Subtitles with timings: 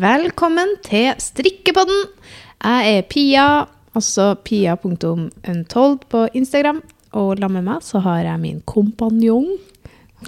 [0.00, 2.06] Velkommen til Strikkepodden.
[2.64, 6.78] Jeg er Pia, altså pia.untold på Instagram.
[7.12, 9.50] Og sammen med meg så har jeg min kompanjong.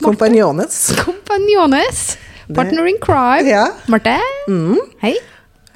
[0.02, 0.92] Kompanjones.
[1.00, 2.04] Kompanjones.
[2.52, 3.48] Partner in crime.
[3.48, 3.64] Ja.
[3.88, 4.18] Marte.
[5.00, 5.14] Hei.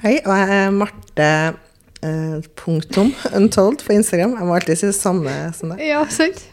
[0.04, 1.32] Hei, og jeg er Marte
[2.04, 4.36] eh, punktum untold på Instagram.
[4.36, 5.86] Jeg må alltid si det samme som deg.
[5.94, 6.50] Ja, sant.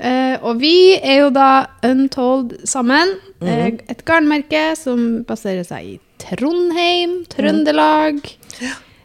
[0.00, 3.18] Eh, og vi er jo da Untold sammen.
[3.44, 8.20] Eh, et garnmerke som baserer seg i Trondheim, Trøndelag.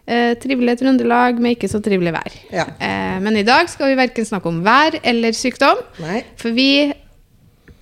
[0.05, 2.35] Eh, trivelig Trøndelag med ikke så trivelig vær.
[2.53, 2.67] Ja.
[2.77, 5.81] Eh, men i dag skal vi verken snakke om vær eller sykdom.
[6.03, 6.21] Nei.
[6.37, 6.99] For vi er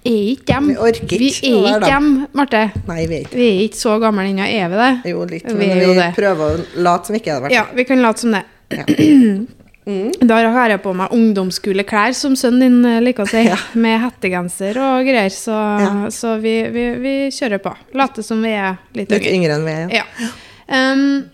[0.04, 0.70] ikke dem.
[0.72, 2.64] Vi orker Vi er ikke dem, Marte.
[2.88, 4.94] Nei, vi er ikke Vi er ikke så gamle ennå, er vi det?
[5.12, 5.50] Jo, litt.
[5.52, 7.54] Men vi, vi, prøver å late som ikke er det.
[7.56, 8.46] Ja, vi kan late som det.
[9.86, 13.58] Da har jeg på meg ungdomsskoleklær, som sønnen din eh, liker å si, Ja.
[13.76, 15.92] med hettegenser og greier, så, Ja.
[16.14, 17.74] så vi, vi, vi kjører på.
[18.00, 19.34] Later som vi er litt, Litt yngre.
[19.36, 19.96] yngre enn vi er.
[20.00, 20.04] Ja.
[20.24, 20.32] Ja.
[20.94, 21.30] Um,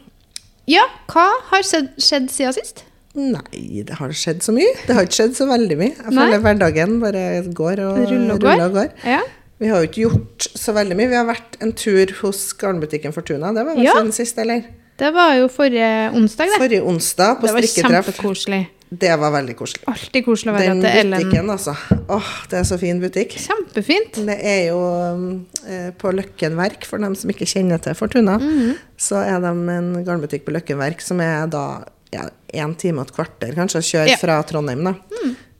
[0.70, 0.84] ja,
[1.14, 2.84] hva har skjedd, skjedd siden sist?
[3.20, 4.70] Nei, det har skjedd så mye.
[4.86, 5.94] Det har ikke skjedd så veldig mye.
[5.98, 6.26] Jeg Nei.
[6.26, 7.24] føler hverdagen bare
[7.58, 8.66] går og Ruller og ruller går.
[8.66, 8.90] og går.
[9.10, 9.22] Ja.
[9.60, 11.10] Vi har jo ikke gjort så veldig mye.
[11.12, 13.50] Vi har vært en tur hos garnbutikken Fortuna.
[13.54, 13.96] Det var vel Ja.
[13.98, 14.62] siden sist, eller?
[15.00, 16.60] Det var jo forrige onsdag, det.
[16.60, 17.76] Forrige onsdag på strikketreff.
[17.76, 18.62] det var kjempekoselig.
[18.90, 19.84] Det var veldig koselig.
[19.92, 21.20] Alltid koselig å være Den til Ellen.
[21.22, 21.76] butikken, altså.
[22.10, 23.36] Åh, det er så fin butikk.
[23.38, 24.18] Kjempefint.
[24.26, 24.80] Det er jo
[25.14, 25.28] um,
[25.70, 28.40] eh, på Løkken Verk, for dem som ikke kjenner til Fortuna.
[28.42, 28.74] Mhm.
[28.98, 31.64] Så er de en garnbutikk på Løkken Verk som er da
[32.12, 32.26] ja,
[32.66, 34.18] en time og et kvarter kanskje å kjøre Ja.
[34.18, 34.24] Mm.
[34.26, 34.84] fra Trondheim.
[34.84, 34.96] da.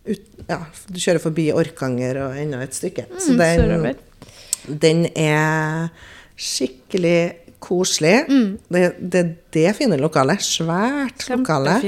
[0.10, 0.58] Ut, ja,
[0.90, 3.06] du kjører forbi Orkanger og enda et stykke.
[3.22, 5.92] Så Mm, så den, den er
[6.36, 8.16] skikkelig koselig.
[8.30, 8.50] Mm.
[8.72, 9.24] Det, det
[9.56, 10.44] det fine lokalet.
[10.46, 11.80] Svært lokale.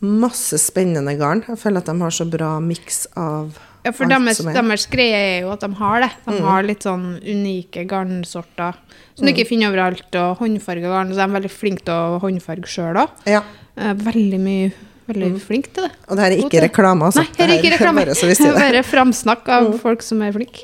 [0.00, 1.42] Masse spennende garn.
[1.48, 4.52] Jeg føler at de har så bra miks av Ja, for deres, er.
[4.56, 6.10] deres greie er jo at de har det.
[6.26, 6.30] Mm.
[6.36, 8.78] De har litt sånn unike garnsorter
[9.16, 11.12] som du ikke finner overalt, og håndfarga garn.
[11.12, 13.26] Så de er veldig flinke til å håndfarge sjøl òg.
[13.28, 13.42] Ja.
[13.76, 14.70] Veldig mye
[15.10, 15.92] Veldig flink til det.
[16.06, 17.24] Og det her er ikke reklame, altså.
[17.24, 18.04] Nei, her er ikke Det reklame.
[18.06, 18.50] Bare det.
[18.62, 20.62] Bare framsnakk av folk som er flinke.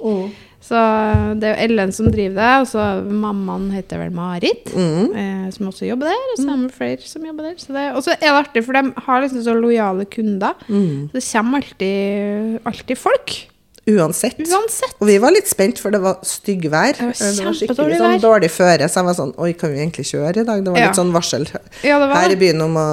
[0.67, 0.71] Mm.
[0.71, 5.15] Så det er jo Ellen som driver det, og så mammaen heter vel Marit, Mm.
[5.15, 6.23] eh, som også jobber der.
[6.35, 7.55] Og så er det flere som jobber der.
[7.55, 10.55] Det, og så er det artig, for de har liksom så lojale kunder.
[10.69, 11.09] Mm.
[11.13, 13.37] Så det kommer alltid, alltid folk.
[13.87, 14.39] Uansett.
[14.43, 14.97] Uansett.
[14.99, 16.97] Og vi var litt spent, for det var styggvær.
[16.99, 20.43] Det var skikkelig sånn dårlig føre, så jeg var sånn Oi, kan vi egentlig kjøre
[20.43, 20.65] i dag?
[20.65, 20.87] Det var Ja.
[20.89, 21.47] litt sånn varsel
[21.85, 22.87] Ja, det var her i byen om å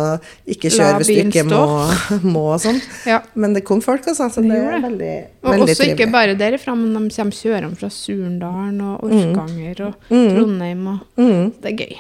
[0.46, 1.64] ikke kjøre hvis du ikke må,
[2.36, 2.80] må og sånn.
[3.10, 3.22] Ja.
[3.34, 4.30] Men det kom folk, altså.
[4.30, 4.82] Så Det det det.
[4.86, 9.82] veldig, Og veldig også ikke bare derifra, men de kommer kjørende fra Surndalen og Orkanger
[9.88, 10.88] og Trondheim.
[10.88, 11.54] Og Mm.
[11.62, 11.98] Det er gøy.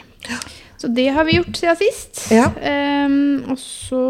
[0.77, 2.29] Så det har vi gjort siden sist.
[2.29, 2.45] Ja.
[3.07, 4.01] Um, og så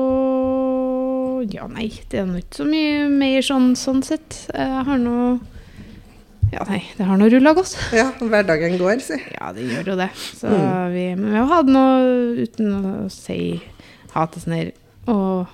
[1.52, 4.46] Ja, nei, det er nå ikke så mye mer sånn, sånn sett.
[4.54, 5.40] Jeg har nå
[6.54, 7.74] Ja, nei, det har nå rulla godt.
[7.98, 9.18] Ja, hverdagen går, si.
[9.40, 10.10] Ja, det gjør jo det.
[10.38, 10.94] Så Mm.
[10.94, 13.62] vi, men vi har hatt noe uten å si
[14.14, 14.72] ha til sånn her
[15.10, 15.48] Å,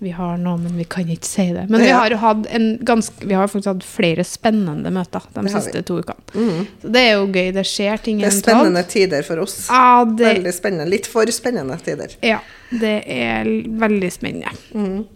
[0.00, 1.66] vi har noe, men vi kan ikke si det.
[1.70, 5.44] Men vi har jo hatt en ganske Vi har faktisk hatt flere spennende møter de
[5.48, 5.82] siste vi.
[5.88, 6.24] to ukene.
[6.34, 6.66] Mm.
[6.82, 7.52] Så det er jo gøy.
[7.56, 9.54] Det skjer ting Det er spennende tider for oss.
[9.70, 10.88] Ja, det, Veldig spennende.
[10.90, 12.16] Litt for spennende tider.
[12.22, 12.40] ja,
[12.72, 13.44] det er
[13.84, 14.52] veldig spennende.
[14.74, 15.06] Mm.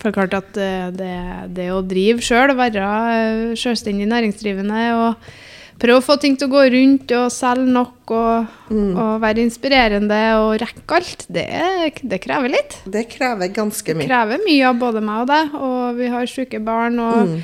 [0.00, 1.12] For klart at eh, det,
[1.54, 2.86] det å drive sjøl, være
[3.58, 5.32] sjølstendig næringsdrivende og
[5.82, 8.94] prøve å få ting til å gå rundt og selge nok og, Mm.
[8.96, 11.44] og være inspirerende og rekke alt, det,
[12.08, 12.78] det krever litt.
[12.88, 14.06] Det krever ganske mye.
[14.06, 17.42] Det krever mye av både meg og deg, og vi har syke barn og Mm.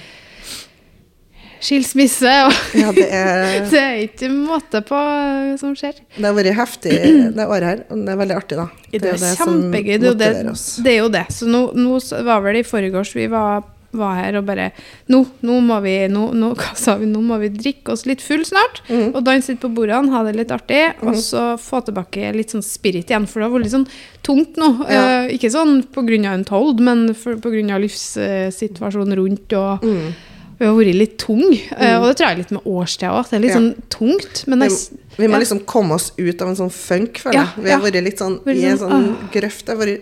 [1.64, 5.98] Skilsmisse, og Ja, det er det er ikke måte på hva som skjer.
[6.16, 6.98] Det har vært heftig
[7.36, 8.68] det året her, og det er veldig artig, da.
[8.92, 9.96] Det er, kjempegøy.
[9.96, 11.26] Det, er jo det, motiverer det er jo det.
[11.34, 11.98] Så nå, nå
[12.28, 13.66] var vel det i forgårs vi var,
[13.98, 14.66] var her og bare
[15.08, 18.24] Nå, nå må vi nå, nå, hva sa vi, nå må vi drikke oss litt
[18.24, 18.82] full snart.
[18.88, 19.10] Mm.
[19.12, 20.82] Og danse litt på bordene, ha det litt artig.
[21.04, 23.90] Og så få tilbake litt sånn spirit igjen, for det har vært litt sånn
[24.26, 24.72] tungt nå.
[24.88, 25.04] Ja.
[25.24, 26.32] Eh, ikke sånn pga.
[26.32, 27.38] en told, men pga.
[27.42, 29.52] på grunn av livssituasjonen rundt.
[29.58, 30.10] og Mm.
[30.58, 32.00] Vi har vært litt tung, mm.
[32.00, 33.28] og det tror jeg litt med årstida òg.
[33.30, 33.58] Det er litt Ja.
[33.60, 34.44] sånn tungt.
[34.50, 35.42] Men s- Vi, vi må ja.
[35.44, 37.64] liksom komme oss ut av en sånn funk, føler Ja, jeg.
[37.64, 37.84] Vi har ja.
[37.90, 39.66] vært litt sånn i en sånn, sånn grøft.
[39.66, 40.00] Det vært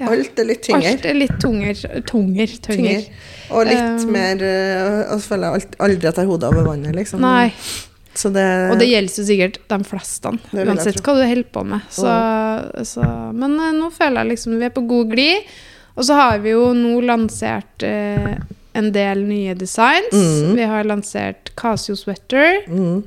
[0.00, 0.08] Ja.
[0.10, 0.90] Alt er litt tyngre.
[0.90, 1.74] Alt er litt tunger.
[2.04, 2.46] Tunger.
[2.60, 3.04] Tunger.
[3.54, 4.34] Og litt Um, mer
[5.12, 7.20] Og så føler jeg aldri at jeg har hodet over vannet, liksom.
[7.20, 7.52] Nei.
[8.14, 11.80] Så det, Og det gjelder jo sikkert de fleste, uansett hva du holder på med.
[11.90, 12.10] Så,
[12.86, 15.42] så, men eh, nå føler jeg liksom vi er på god glid.
[15.96, 18.34] Og så har vi jo nå lansert eh,
[18.74, 20.12] en del nye designs.
[20.12, 20.54] Mm.
[20.58, 22.62] Vi har lansert Casio Sweater.
[22.68, 23.02] mm,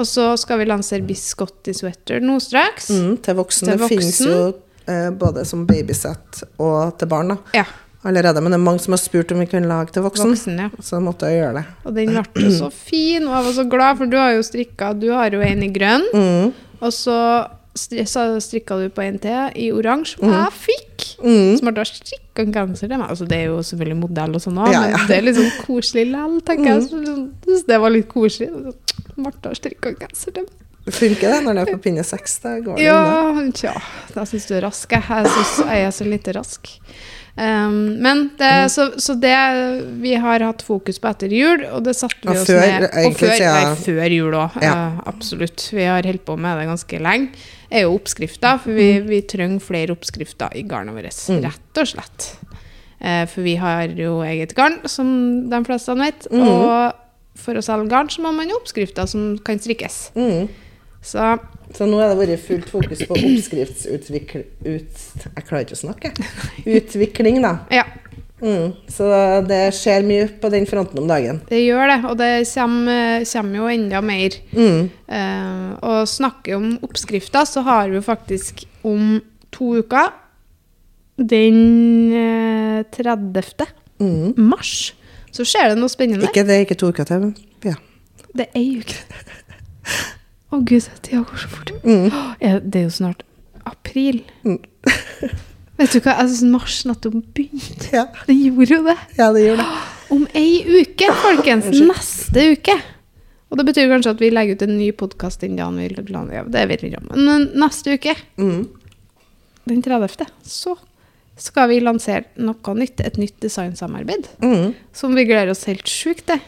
[0.00, 2.88] Og så skal vi lansere Biscotti Sweater nå straks.
[2.90, 3.72] mm, Til voksne.
[3.74, 4.54] Til Det finnes jo
[4.88, 7.36] eh, både som babysett og til barn, da.
[7.54, 7.64] Ja.
[8.02, 8.40] Allerede.
[8.40, 10.30] Men det er mange som har spurt om vi kunne lage til voksen.
[10.32, 10.70] Voksen, ja.
[10.80, 11.64] Så måtte jeg gjøre det.
[11.84, 14.42] Og den ble jo så fin, og jeg var så glad, for du har jo
[14.46, 17.18] strikka Du har jo en i grønn, Mm, Og så
[17.74, 21.04] strikka du på en til i oransje, som jeg fikk.
[21.22, 21.56] Mm.
[21.58, 23.10] Som Martha strikka en genser til meg.
[23.10, 24.96] Altså, det er jo selvfølgelig modell og sånn òg, Ja, ja.
[24.96, 26.88] men det er sånn koselig likevel, tenker jeg.
[26.88, 28.74] Så, så det var litt koselig.
[29.20, 30.56] Martha strikka en genser til meg.
[30.90, 32.38] Funker det når det er på pinne seks?
[32.42, 33.42] Da går det unna.
[33.44, 33.74] Ja, tja,
[34.14, 34.90] da syns du er rask.
[34.90, 36.70] Jeg, synes jeg er så lite rask.
[37.36, 38.68] Um, men det, Mm.
[38.68, 39.36] så, så det
[40.02, 43.06] vi har hatt fokus på etter jul, og det satte vi Og oss før, ned
[43.06, 43.52] Og før, ja.
[43.54, 44.74] nei, før jul òg, Ja.
[45.06, 45.68] absolutt.
[45.72, 47.28] Vi har holdt på med det ganske lenge.
[47.70, 49.06] er jo oppskrifter, for vi, Mm.
[49.06, 51.42] vi trenger flere oppskrifter i garnet vårt.
[51.44, 52.36] Rett og slett.
[53.00, 56.26] Uh, for vi har jo eget garn, som de fleste vet.
[56.32, 56.42] Mm.
[56.42, 56.92] Og
[57.36, 60.10] for å selge garn, så må man ha oppskrifter som kan strikkes.
[60.16, 60.48] Mm.
[61.02, 61.38] Så
[61.74, 66.10] Så nå har det vært fullt fokus på oppskriftsutvikling ut, Jeg klarer ikke å snakke.
[66.78, 67.58] Utvikling, da.
[67.70, 67.86] ja.
[68.40, 68.72] Mm.
[68.88, 69.04] Så
[69.44, 71.42] det skjer mye på den fronten om dagen.
[71.50, 74.38] Det gjør det, og det kommer, kommer jo enda mer.
[74.56, 74.88] Mm.
[75.12, 79.20] Eh, og snakke om oppskrifter, så har vi faktisk om
[79.52, 80.08] to uker
[81.20, 81.60] den
[82.16, 83.76] eh, 30.
[84.00, 84.32] Mm.
[84.40, 84.94] mars
[85.30, 86.26] så skjer det noe spennende.
[86.26, 87.34] Ikke det er ikke to uker til, men
[87.66, 87.76] ja.
[88.32, 88.96] Det er ei uke.
[90.50, 91.70] Å gud, tida går så fort.
[91.84, 92.08] Mm.
[92.70, 93.22] Det er jo snart
[93.68, 94.22] april.
[94.44, 94.58] Mm.
[95.80, 97.90] Vet du hva, jeg syns mars nettopp begynte.
[97.94, 98.96] Ja, Det gjorde jo det.
[99.16, 99.84] ja det gjorde det.
[100.10, 101.70] Om ei uke, folkens.
[101.86, 102.74] Neste uke.
[103.50, 106.44] Og det betyr kanskje at vi legger ut en ny podkast den dagen vi lander.
[106.50, 107.08] Det vet vi ikke om.
[107.16, 108.66] Men neste uke, Mm.
[109.70, 110.76] den 30., så
[111.40, 113.00] skal vi lansere noe nytt.
[113.06, 114.28] Et nytt designsamarbeid.
[114.42, 114.74] Mm.
[114.92, 116.42] Som vi gleder oss helt sjukt til.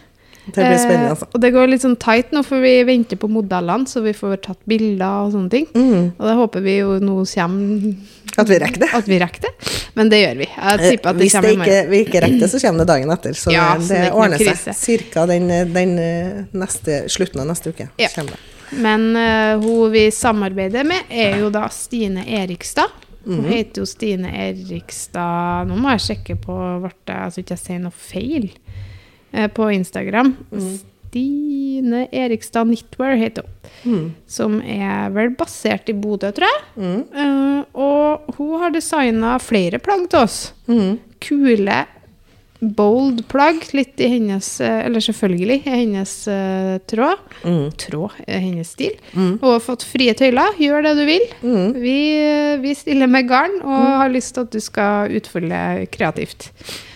[0.47, 1.27] Det blir spennende, altså.
[1.29, 4.11] Eh, og det går litt sånn tight nå, for vi venter på modellene, så vi
[4.17, 5.69] får tatt bilder og sånne ting.
[5.71, 6.09] Mm.
[6.19, 7.93] Og det håper vi jo nå kommer
[8.43, 8.89] At vi rekker det.
[8.97, 9.53] At vi rekker det.
[9.95, 10.49] Men det gjør vi.
[10.49, 13.11] Jeg tipper at det Hvis det ikke, vi ikke rekker det, så kommer det dagen
[13.15, 13.37] etter.
[13.39, 14.75] Så Ja, det, så det er ordner seg.
[14.79, 18.09] Cirka den, den eh, neste, slutten av neste uke Ja.
[18.17, 18.43] kommer det.
[18.83, 22.89] Men uh, hun vi samarbeider med, er jo da Stine Erikstad.
[23.27, 23.51] Hun Mhm.
[23.53, 27.95] heter jo Stine Erikstad Nå må jeg sjekke på vårt, altså ikke jeg sier noe
[27.95, 28.89] feil eh,
[29.55, 30.35] på Instagram.
[30.53, 30.73] Mm.
[31.13, 33.93] Stine Erikstad Knitwear heter hun.
[33.93, 34.13] Mm.
[34.27, 36.63] Som er vel basert i Bodø, tror jeg.
[36.77, 37.01] Mm.
[37.13, 40.39] Uh, og hun har designa flere plagg til oss.
[40.71, 40.95] Mm.
[41.21, 41.83] Kule,
[42.63, 43.61] bold plagg.
[43.77, 47.21] Litt i hennes eh, Eller selvfølgelig i hennes uh, tråd.
[47.45, 47.67] Mm.
[47.83, 48.97] Tråd er hennes stil.
[49.13, 49.35] Mm.
[49.35, 50.57] Og har fått frie tøyler.
[50.63, 51.27] Gjør det du vil.
[51.43, 51.77] Mm.
[51.83, 51.99] Vi,
[52.65, 55.63] vi stiller med garn og har lyst til at du skal utfolde
[55.93, 56.49] kreativt.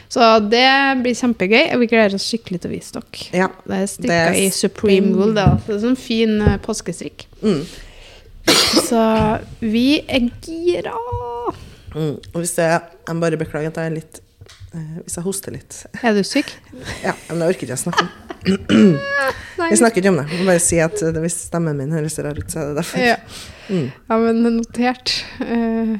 [0.08, 0.68] Så det
[1.02, 1.72] blir kjempegøy.
[1.74, 3.24] og Vi gleder oss skikkelig til å vise dere.
[3.34, 3.48] Ja.
[3.64, 5.34] Det er Det strikka er i Supreme Wool.
[5.36, 7.26] Det er sånn fin eh, påskestrikk.
[7.42, 7.64] Mm.
[8.86, 9.00] Så
[9.60, 10.94] vi er gira.
[11.96, 12.14] Mm.
[12.14, 14.18] Og hvis jeg, jeg bare beklager at jeg er litt
[14.76, 15.80] eh, Hvis jeg hoster litt.
[16.02, 16.52] Er du syk?
[17.02, 18.14] Ja, men det orker ikke jeg snakke om.
[19.56, 20.26] Jeg Vi snakker ikke om det.
[20.30, 23.00] Jeg må bare si at hvis stemmen min høres rar ut, så er det derfor.
[23.02, 23.16] Ja.
[23.66, 23.88] Mm.
[23.90, 25.14] ja, men notert.
[25.42, 25.96] Eh,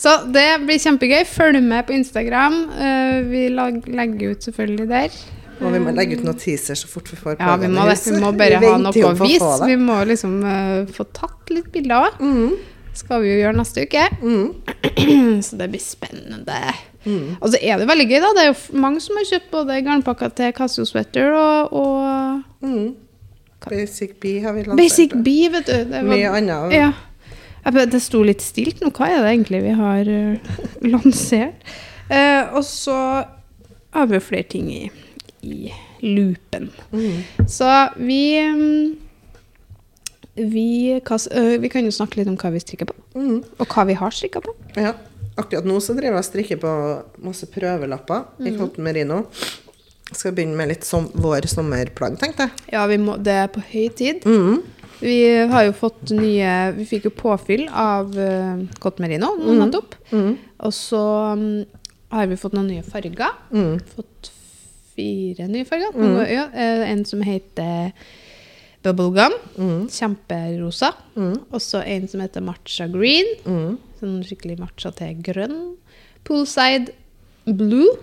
[0.00, 1.24] Så det blir kjempegøy.
[1.28, 2.56] Følg med på Instagram.
[2.72, 5.20] Eh, Vi legger ut selvfølgelig der.
[5.60, 7.98] Og vi må legge ut noen teaser så fort vi får Ja, vi må det.
[8.06, 9.66] Vi må bare ha venter noe å på vise.
[9.68, 12.22] Vi må liksom uh, få tatt litt bilder òg.
[12.24, 12.54] Mm.
[12.96, 14.06] Skal vi jo gjøre neste uke.
[14.24, 14.46] Mm.
[15.46, 16.56] Så det blir spennende.
[17.04, 17.36] Mm.
[17.40, 18.32] Og så er det veldig gøy, da.
[18.36, 22.90] Det er jo mange som har kjøpt både garnpakker til Casio Sweater og, og Mm.
[23.68, 24.80] Basic Bee har vi lansert.
[24.80, 25.72] Basic Bee, vet du.
[25.92, 26.72] Det var- Mye annet.
[26.72, 26.90] Ja.
[27.64, 28.90] Det sto litt stilt nå.
[28.96, 30.56] Hva er det egentlig vi har eh,
[30.92, 31.68] lansert?
[32.10, 32.96] Eh, og så
[33.94, 34.82] har vi flere ting i,
[35.42, 35.70] i
[36.02, 36.70] loopen.
[36.94, 37.46] Mm.
[37.50, 38.96] Så vi mm,
[40.34, 41.18] vi, hva,
[41.60, 43.40] vi kan jo snakke litt om hva vi strikker på, Mm.
[43.58, 44.54] og hva vi har strikka på.
[44.78, 44.94] Ja.
[45.38, 46.70] Akkurat nå så driver jeg og strikker på
[47.24, 48.46] masse prøvelapper mm.
[48.46, 49.20] i cotton merino.
[50.10, 52.64] Skal begynne med litt som vår sommerplagg, tenkte jeg.
[52.74, 54.26] Ja, vi må, det er på høy tid.
[54.26, 54.60] Mm.
[55.00, 55.16] Vi
[55.48, 59.94] har jo fått nye Vi fikk jo påfyll av uh, Cot merino nå nettopp.
[60.12, 60.34] Mm.
[60.66, 61.00] Og så
[61.34, 61.44] um,
[62.12, 63.32] har vi fått noen nye farger.
[63.54, 63.78] Mm.
[63.94, 64.32] Fått
[64.96, 65.94] fire nye farger.
[65.96, 67.92] Noe- Ja, eh, en som heter
[68.84, 69.32] bubblegum.
[69.56, 69.86] Mm.
[69.92, 70.92] Kjemperosa.
[71.16, 71.36] Mm.
[71.50, 73.30] Og så en som heter matcha green.
[73.46, 73.78] Mm.
[74.00, 75.56] Sånn skikkelig matcha til grønn.
[76.26, 76.92] Poolside
[77.46, 77.94] blue.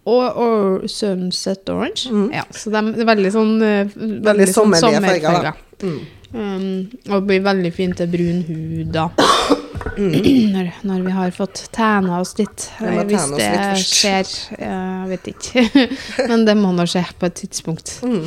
[0.00, 0.12] Mm.
[0.12, 2.08] Og, og sunset orange.
[2.32, 5.60] Ja, så de er veldig sånn eh, Veldig, Veldig sånn sommerlige farger.
[5.84, 6.00] Mm.
[6.30, 9.08] Um, og blir veldig fint til brun hud da.
[9.98, 12.70] når, når vi har fått tæna oss litt.
[12.80, 14.32] Eh, Hvis oss det litt skjer.
[14.56, 15.66] Jeg vet ikke.
[16.30, 17.98] Men det må nå skje på et tidspunkt.
[18.06, 18.24] Mm.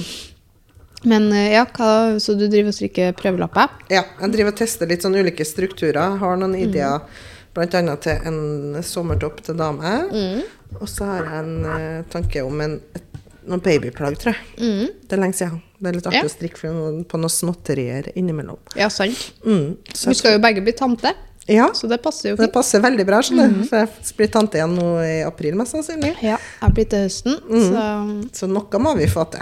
[1.10, 3.72] Men eh, ja, hva, så du driver og strikker prøvelapper?
[3.92, 6.20] Ja, jeg driver og tester litt sånn ulike strukturer.
[6.22, 7.32] Har noen Mm.
[7.54, 7.96] bl.a.
[8.02, 9.94] til en sommertopp til dame.
[10.12, 10.42] Mm.
[10.82, 13.04] Og så har jeg en uh, tanke om en, et,
[13.46, 14.46] noen babyplagg, tror jeg.
[14.58, 14.88] Mm.
[15.08, 15.60] Det er lenge siden.
[15.84, 16.30] Det er litt artig Ja.
[16.30, 16.72] å strikke
[17.12, 18.58] på noen småtterier innimellom.
[18.80, 19.34] Ja, sant.
[19.46, 19.78] Mm.
[19.94, 21.12] Vi skal jo begge bli tante,
[21.52, 22.46] ja, så det passer jo fint.
[22.48, 23.62] det passer veldig bra, skjønner Mhm.
[23.62, 23.68] du.
[23.68, 26.14] For jeg blir tante igjen nå i april, mest sannsynlig.
[26.24, 28.30] Ja, jeg blir til høsten, Mm.
[28.32, 29.42] så Så noe må vi få til.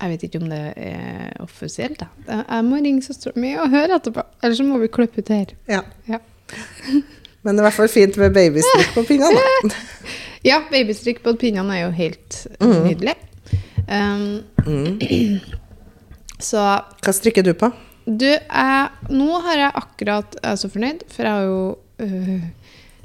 [0.00, 1.98] jeg vet ikke om det er offisielt.
[1.98, 2.08] da.
[2.26, 5.46] jeg må ringe søstera mi og høre etterpå, ellers så må vi klippe ut her.
[5.68, 5.82] Ja.
[6.08, 6.18] Ja.
[7.44, 9.42] Men det er i hvert fall fint med babystrikk på pinnene.
[9.62, 9.74] da.
[10.46, 12.74] Ja, babystrikk på pinnene er jo helt Mm.
[12.86, 13.14] nydelig.
[13.88, 14.44] Um,
[16.38, 16.60] så
[17.02, 17.70] Hva strikker du på?
[18.08, 21.58] du, jeg, nå har jeg akkurat Jeg er så fornøyd, for jeg har jo
[22.06, 22.46] øh,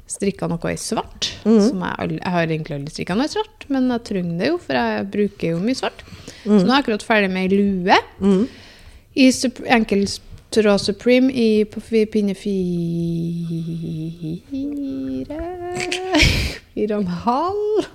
[0.08, 1.28] strikka noe i svart.
[1.44, 1.58] Mm.
[1.66, 4.48] Som jeg, aldri, jeg har egentlig aldri strikka noe i svart, men jeg trenger det
[4.52, 6.04] jo, for jeg bruker jo mye svart.
[6.44, 6.54] Mm.
[6.54, 7.98] Så nå er jeg akkurat ferdig med ei lue
[9.24, 9.60] i sup
[10.54, 11.80] enkeltråd Supreme i, på
[12.12, 12.54] pinne fire
[16.74, 17.86] Fire og en halv.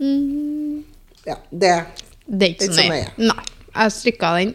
[0.00, 0.84] Mm.
[1.26, 1.72] Ja, det
[2.26, 3.08] Det er ikke så nøye.
[3.18, 3.44] Nei.
[3.74, 4.52] Jeg strikka den,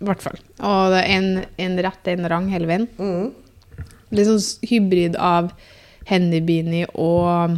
[0.00, 0.38] i hvert fall.
[0.58, 1.28] Og det er en,
[1.62, 2.88] en rett, en rang hele veien.
[2.98, 3.32] mm.
[4.14, 5.50] Litt sånn hybrid av
[6.06, 7.56] Henny Beanie og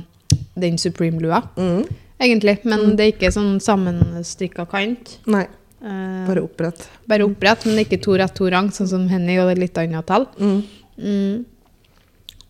[0.56, 1.84] den Supreme-lua, Mm.
[2.20, 2.58] egentlig.
[2.64, 5.18] Men det er ikke sånn sammenstrikka kant.
[5.26, 5.46] Nei,
[5.80, 6.88] bare opprett.
[7.08, 10.06] bare opprett, men ikke to rett, to rang, sånn som Henny, og er litt annet
[10.08, 10.26] tall.
[10.40, 10.62] Mm.
[10.98, 11.44] Mm.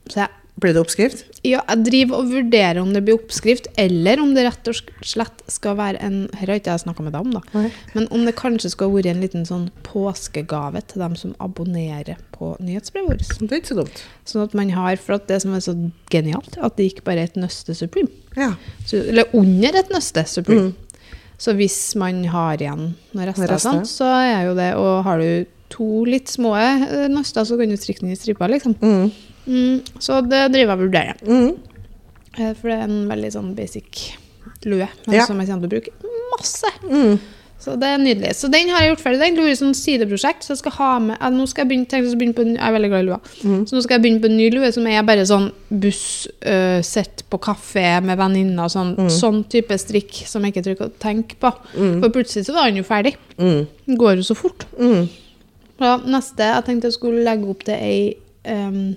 [0.09, 1.21] Så jeg, Blir det oppskrift?
[1.47, 5.45] ja, jeg driver og vurderer om det blir oppskrift, eller om det rett og slett
[5.47, 7.43] skal være en Her har ikke jeg snakka med deg om, da.
[7.55, 7.69] Nei.
[7.95, 12.57] Men om det kanskje skal være en liten sånn påskegave til dem som abonnerer på
[12.59, 13.39] nyhetsbrevet vårt.
[13.39, 14.03] Det er ikke så dumt.
[14.27, 15.77] Sånn at man har, for at det som er så
[16.11, 18.11] genialt, at det gikk bare et nøste Supreme.
[18.35, 18.55] Ja.
[18.87, 20.73] Så, eller under et nøste Supreme.
[21.39, 23.71] Så hvis man har igjen noen rester, Rester.
[23.79, 27.69] sånt, så er jo det Og har du to litt små naster, nøster, så kan
[27.71, 28.75] du strikke den i striper, liksom.
[28.81, 29.11] Mm.
[29.47, 31.21] Mm, så det driver jeg og vurderer.
[31.25, 31.59] Mm.
[32.39, 34.17] Eh, For det er en veldig sånn basic
[34.65, 35.25] lue men Ja.
[35.27, 35.93] som jeg kommer til å bruke
[36.37, 36.71] masse.
[36.89, 37.19] Mm.
[37.59, 38.37] Så det er nydelig.
[38.39, 39.21] Så den har jeg gjort ferdig.
[39.21, 40.45] Den lurer som sideprosjekt.
[40.47, 42.65] Så jeg skal ha med eh, Nå skal jeg begynne, å begynne på en, Jeg
[42.69, 43.21] er veldig glad i lua.
[43.43, 43.61] Mm.
[43.67, 46.05] Så nå skal jeg begynne på en ny lue som er bare sånn buss,
[46.87, 48.95] sett på kafé med venninner sånn.
[49.13, 51.51] Sånn type strikk som jeg ikke trenger å tenke på.
[51.75, 53.17] For plutselig så var den jo ferdig.
[53.39, 53.67] Mm.
[53.89, 54.65] Den går jo så fort.
[54.79, 55.09] Mm.
[55.79, 58.01] Så neste Jeg tenkte jeg skulle legge opp til ei
[58.51, 58.97] um,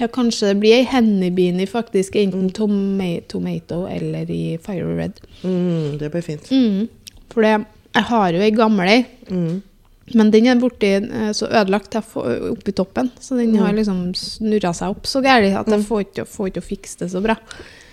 [0.00, 2.16] Ja, kanskje det blir ei Henny-beanie, faktisk.
[2.16, 5.20] Enten toma tomato eller i Fire Red.
[5.44, 5.98] Mm.
[6.00, 6.48] Det blir fint.
[6.48, 6.88] Mm.
[7.32, 7.64] For jeg
[8.12, 9.60] har jo ei gammel ei, Mm.
[10.14, 13.10] men den er borti eh, så ødelagt oppi toppen.
[13.20, 16.60] Så den har liksom snurra seg opp så gærent at jeg får ikke, får ikke
[16.64, 17.36] å fikse det så bra.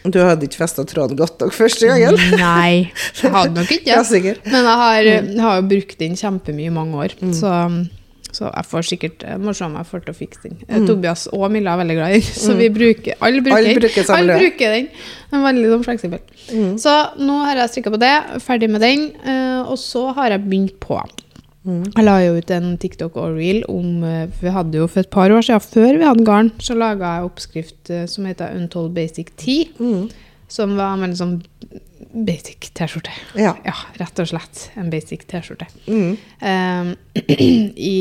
[0.04, 2.16] Du hadde ikke festa tråden godt nok første gangen?
[2.40, 3.88] Nei, jeg hadde nok ikke.
[3.96, 4.02] Ja.
[4.46, 7.52] Men jeg har, jeg har jo brukt den kjempemye i mange år, så,
[8.40, 10.58] så jeg får sikkert jeg må se om jeg får til å fikse den.
[10.64, 10.88] Mm.
[10.88, 13.80] Tobias og Milla er veldig glad i den, så vi bruker, alle bruker, den.
[13.84, 14.92] bruker Alle bruker den.
[15.30, 16.22] Den er veldig sånn fleksibel.
[16.82, 18.14] Så nå har jeg strikka på det,
[18.46, 21.02] ferdig med den, eh, og så har jeg begynt på.
[21.70, 25.12] Jeg la jo ut en TikTok og reel om eh, Vi hadde jo for et
[25.12, 28.96] par år siden, før vi hadde garn, så laga jeg oppskrift eh, som heter Untold
[28.96, 29.68] Basic Tea.
[30.50, 31.38] Som var med en sånn
[32.10, 33.14] basic T-skjorte.
[33.38, 33.54] Ja.
[33.66, 35.68] Ja, rett og slett en basic T-skjorte.
[35.86, 36.18] Mm.
[36.42, 36.92] Um,
[37.94, 37.98] I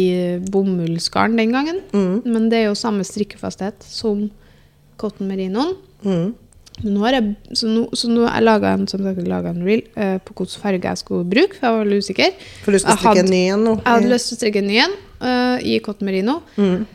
[0.48, 1.82] bomullsgarn den gangen.
[1.92, 2.22] Mm.
[2.24, 4.28] Men det er jo samme strikkefasthet som
[4.98, 5.76] cotton merinoen.
[6.02, 6.34] Mm.
[6.86, 10.36] Nå har jeg, så nå, så nå har jeg laga en, en reel uh, på
[10.36, 12.36] hvilken farge jeg skulle bruke, for jeg var veldig usikker.
[12.62, 13.74] For du skal strikke en ny en nå?
[13.80, 16.38] Jeg hadde lyst til å strikke en ny en uh, i cotton merino.
[16.56, 16.86] Mm.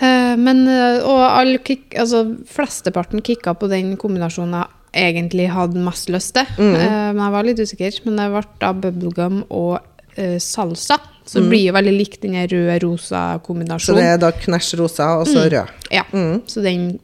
[0.00, 4.62] Eh, men, eh, og all kick, altså, flesteparten kicka på den kombinasjonen
[4.94, 6.48] jeg egentlig hadde mest lyst til.
[6.58, 6.74] Mm.
[6.74, 8.00] Eh, men jeg var litt usikker.
[8.06, 9.76] Men det ble da bubblegum og
[10.18, 10.96] uh, salsa.
[11.24, 13.86] Så det blir jo veldig likt den rød-rosa-kombinasjonen.
[13.86, 15.70] Så det er da knæsj rosa og så rød?
[15.94, 16.42] Ja, Mm.
[16.48, 16.98] så den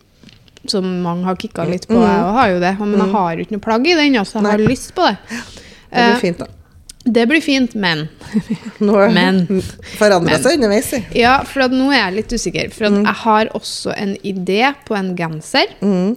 [0.66, 2.72] som mange har kicka litt på, jeg har jo det.
[2.80, 4.66] Men jeg har jo ikke noe plagg i den, så Jeg har Nei.
[4.66, 5.16] lyst på det.
[5.92, 6.46] Det blir fint, da.
[7.06, 8.08] Det blir fint, men
[8.82, 9.44] Nå Men.
[9.96, 10.90] forandrer seg underveis.
[11.14, 12.72] Ja, for nå er jeg litt usikker.
[12.74, 15.70] For at jeg har også en idé på en genser.
[15.80, 16.16] Mm.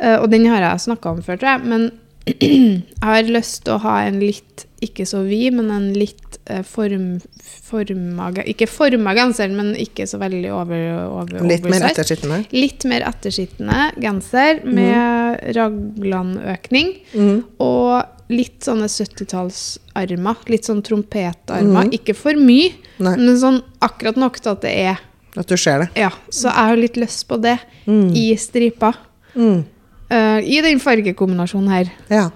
[0.00, 1.68] Eh, og den har jeg snakka om før, tror jeg.
[1.74, 1.90] Men
[2.40, 6.23] jeg har lyst til å ha en litt, ikke så vid, men en litt
[6.68, 7.20] form,
[7.64, 12.42] forma Ikke forma genser, men ikke så veldig over, over Litt mer ettersittende?
[12.52, 16.92] Litt mer ettersittende genser med raglanøkning.
[17.14, 17.38] Mm.
[17.64, 20.44] Og litt sånne 70-tallsarmer.
[20.52, 21.88] Litt sånn trompetarmer.
[21.88, 21.94] Mm.
[21.96, 22.72] Ikke for mye,
[23.04, 23.16] Nei.
[23.20, 25.02] men sånn akkurat nok til at det er
[25.36, 25.88] At du ser det?
[25.98, 28.12] Ja, så jeg har litt lyst på det Mm.
[28.14, 28.92] i stripa.
[29.34, 29.64] Mm.
[30.10, 31.90] Eh, I den fargekombinasjonen her.
[32.08, 32.30] Ja.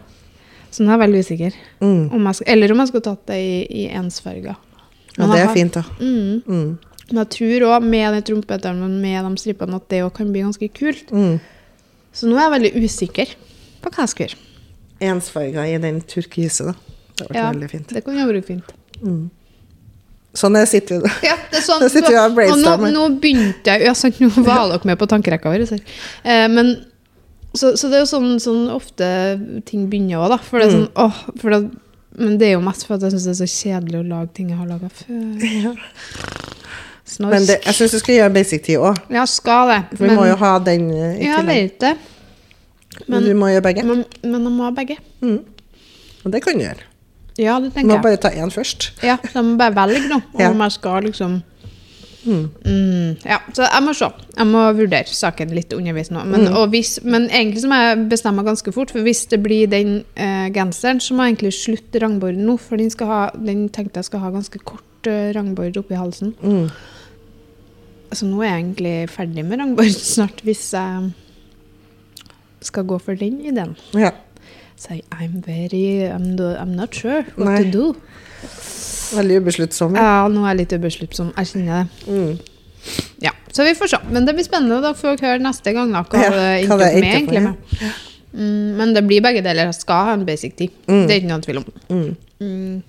[0.70, 1.60] Så nå er jeg veldig usikker.
[1.80, 2.02] Mm.
[2.14, 4.56] Om skal, eller om jeg skulle tatt det i, i ensfarga.
[5.16, 5.28] ja.
[5.32, 5.84] Det er fint, da.
[6.00, 6.42] Mm.
[6.46, 6.68] Mm.
[7.08, 10.44] Men jeg tror òg med den trompetarmen med de stripene at det òg kan bli
[10.44, 11.08] ganske kult.
[11.14, 11.38] Mm.
[12.12, 13.32] Så nå er jeg veldig usikker
[13.82, 14.44] på hva jeg skal gjøre.
[15.08, 16.76] Ensfarga i den turkise, da.
[17.18, 17.94] Det ble Ja, veldig fint.
[17.94, 18.76] det kunne vært fint.
[20.38, 21.10] Sånn er sitter vi.
[21.26, 21.82] Ja, det er sånn.
[22.08, 25.64] Da og nå, nå begynte jeg Ja, sant, nå var dere med på tankerekka vår.
[25.72, 26.76] Eh, men
[27.54, 29.06] så, så det er jo sånn, sånn ofte
[29.66, 30.38] ting begynner òg, da.
[30.38, 30.80] For det er Mm.
[30.84, 31.70] sånn, åh, det,
[32.18, 34.32] men det er jo mest for at jeg syns det er så kjedelig å lage
[34.34, 35.22] ting jeg har laga før.
[35.64, 35.72] Ja.
[37.08, 37.30] Snorsk.
[37.32, 38.98] Men det, jeg syns du skal gjøre basic tid òg.
[39.14, 39.78] Ja, skal det.
[39.96, 41.94] For vi må jo ha den eh, i Ja, jeg vet det.
[43.06, 43.84] Men Men, du må gjøre begge.
[43.86, 44.96] men, men jeg må ha begge.
[45.22, 45.38] Mm.
[46.24, 46.84] Og det kan du gjøre.
[47.38, 47.88] Ja, det tenker jeg.
[47.88, 48.90] Du må bare ta én først.
[49.06, 50.50] Ja, så jeg må bare velge nå, Ja.
[50.50, 51.38] om jeg skal liksom
[52.26, 52.48] Mm.
[52.66, 54.08] Mm, ja, så jeg må se.
[54.36, 56.24] Jeg må vurdere saken litt underveis nå.
[56.26, 56.56] Men, Mm.
[56.72, 60.48] hvis, men egentlig så må jeg bestemme ganske fort, for hvis det blir den eh,
[60.50, 64.20] genseren, så må jeg egentlig slutte rangborden nå, for den, ha, den tenkte jeg skal
[64.26, 66.34] ha ganske kort eh, rangbord oppi halsen.
[66.42, 66.68] Mm.
[68.12, 71.10] Så nå er jeg egentlig ferdig med rangbord snart, hvis jeg
[72.66, 73.76] skal gå for den ideen.
[73.94, 74.10] Ja.
[74.76, 77.62] Så I'm very I'm, do, I'm not sure what Nei.
[77.64, 77.94] to do.
[79.16, 79.96] Veldig ubesluttsom.
[79.96, 81.32] Ja, nå er jeg litt ubesluttsom.
[81.36, 82.12] Jeg kjenner det.
[82.12, 82.38] Mm.
[83.24, 83.98] Ja, så vi får se.
[84.14, 84.80] Men det blir spennende.
[84.84, 87.08] Da får dere høre neste gang da, hva Ja, det endte opp med.
[87.14, 87.56] egentlig med.
[88.28, 89.70] Mm, men det blir begge deler.
[89.70, 90.70] Jeg skal ha en basic tid.
[90.86, 91.02] Mm.
[91.08, 91.68] Det er ikke noen tvil om.
[91.88, 92.16] Mm.
[92.44, 92.82] Mm.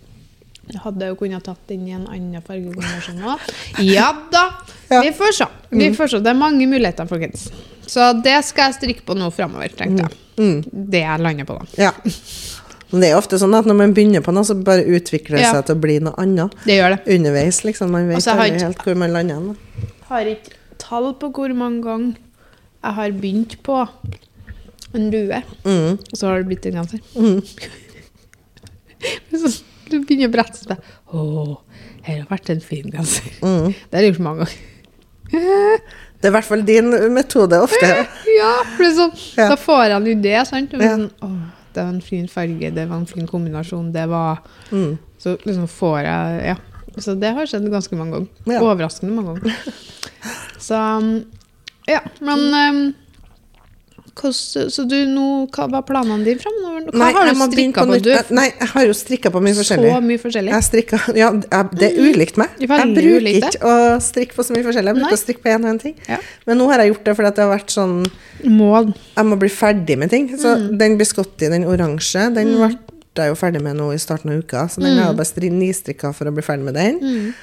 [0.70, 3.48] Jeg hadde jo kunnet tatt den i en annen fargekombinasjon òg.
[3.86, 4.50] Ja da!
[4.90, 5.04] Ja.
[5.06, 5.44] Vi får.
[5.70, 6.18] Vi får se.
[6.26, 7.44] Det er mange muligheter, folkens.
[7.86, 10.18] Så det skal jeg strikke på nå framover, tenkte jeg.
[10.40, 10.64] Mm.
[10.90, 11.66] Det jeg lander på, da.
[11.78, 11.92] Ja.
[12.92, 15.42] Men det er ofte sånn at når man begynner på noe, så bare utvikler det
[15.46, 15.52] Ja.
[15.54, 17.16] seg til å bli noe annet Det gjør det.
[17.20, 17.64] underveis.
[17.64, 17.92] liksom.
[17.92, 19.58] Man vet Altså, aldri ikke- helt hvor man lander hen.
[20.10, 22.16] har ikke tall på hvor mange ganger
[22.84, 23.88] jeg har begynt på
[24.96, 25.92] en lue, Mm.
[26.00, 27.00] og så har det blitt en genser.
[27.16, 27.44] Mm.
[29.32, 30.82] Så du begynner å brette deg.
[31.14, 31.58] Å,
[32.04, 33.30] her har vært en fin genser.
[33.42, 33.70] Mm.
[33.90, 34.60] Det har jeg gjort mange ganger.
[36.20, 37.90] Det er i hvert fall din metode ofte.
[38.40, 39.50] Ja, for det sånn, Ja.
[39.54, 40.74] da får jeg en idé, sant?
[40.74, 40.96] Og Ja.
[40.98, 44.42] sånn, det var en fin farge, det var en fin kombinasjon, det var
[44.72, 44.98] Mm.
[45.18, 46.56] Så liksom får jeg Ja.
[46.98, 48.28] Så det har skjedd ganske mange ganger.
[48.46, 48.62] Ja.
[48.62, 49.56] Overraskende mange ganger.
[50.60, 51.26] Så um,
[51.88, 52.94] Ja, men um,
[54.16, 56.86] hvordan- Så du nå Hva var planene dine framover?
[56.92, 58.02] Hva Nei, har du strikka på?
[58.02, 59.92] Du Nei, jeg har jo strikka på mye forskjellig.
[59.94, 60.52] så mye forskjellig.
[60.52, 62.50] Jeg strikka, ja, det er ulikt meg.
[62.60, 64.86] Jeg er bruker ulikt, ikke å strikke på så mye forskjellig.
[64.94, 65.04] Jeg Nei.
[65.04, 65.96] bruker å strikke på én og én ting.
[66.08, 66.18] Ja.
[66.48, 68.08] Men nå har jeg gjort det fordi det har vært sånn
[68.46, 68.94] Mål.
[69.18, 70.30] Jeg må bli ferdig med ting.
[70.38, 70.78] Så Mm.
[70.78, 74.68] den biscotti, den oransje, den ble jeg jo ferdig med nå i starten av uka.
[74.70, 75.00] Så den Mm.
[75.04, 77.34] har jeg bare stri- nistrikka for å bli ferdig med den.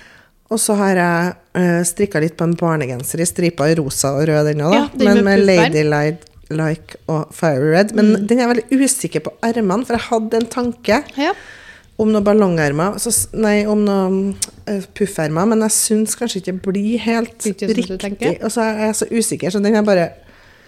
[0.49, 4.29] Og så har jeg uh, strikka litt på en barnegenser i striper i rosa og
[4.29, 4.73] rød, den òg.
[4.73, 6.19] Ja, Men med ladylight.
[6.51, 7.95] Like og Fire Red.
[7.95, 8.27] Men Mm.
[8.27, 11.33] den er jeg veldig usikker på armene, for jeg hadde en tanke Ja.
[11.99, 14.37] om noen ballongermer, så, nei, om noen
[14.69, 18.43] uh, puffermer, men jeg syns kanskje ikke det blir helt Ikke sånn riktig.
[18.45, 20.11] Og så er jeg så usikker, så den er bare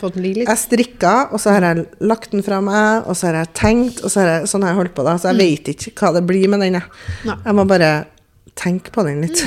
[0.01, 4.05] jeg strikka, og så har jeg lagt den fra meg, og så har jeg tenkt,
[4.05, 5.17] og så har jeg, sånn har jeg holdt på da.
[5.19, 6.75] Så jeg vet ikke hva det blir med den.
[6.75, 6.83] Jeg,
[7.25, 7.31] Mm.
[7.33, 7.45] Mm.
[7.45, 8.07] jeg må bare
[8.55, 9.43] tenke på den litt.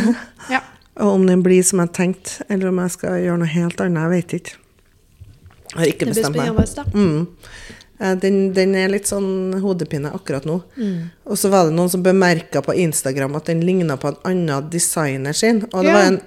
[0.50, 0.60] Ja.
[0.98, 3.80] og om den blir som jeg har tenkt, eller om jeg skal gjøre noe helt
[3.82, 4.58] annet, jeg vet ikke.
[5.76, 6.52] Har ikke bestemt meg.
[6.94, 7.28] Mm.
[8.02, 10.62] Eh, Den, den er litt sånn hodepine akkurat nå.
[10.78, 11.10] Mm.
[11.30, 14.70] Og så var det noen som bemerka på Instagram at den ligna på en annen
[14.74, 15.64] designer sin.
[15.72, 15.94] Og det Ja.
[15.94, 16.22] var en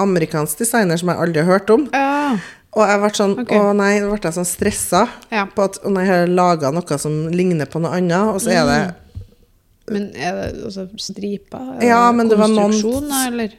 [0.00, 1.88] amerikansk designer som jeg aldri har hørt om.
[1.92, 2.38] Ja.
[2.72, 3.58] Og jeg ble sånn, okay.
[3.58, 5.46] å nei, da ble jeg sånn stressa Ja.
[5.46, 8.66] på at når jeg har laga noe som ligner på noe annet, og så er
[8.66, 8.94] det
[9.90, 11.82] Men er det altså striper?
[11.82, 13.50] Ja, men det var noen- eller?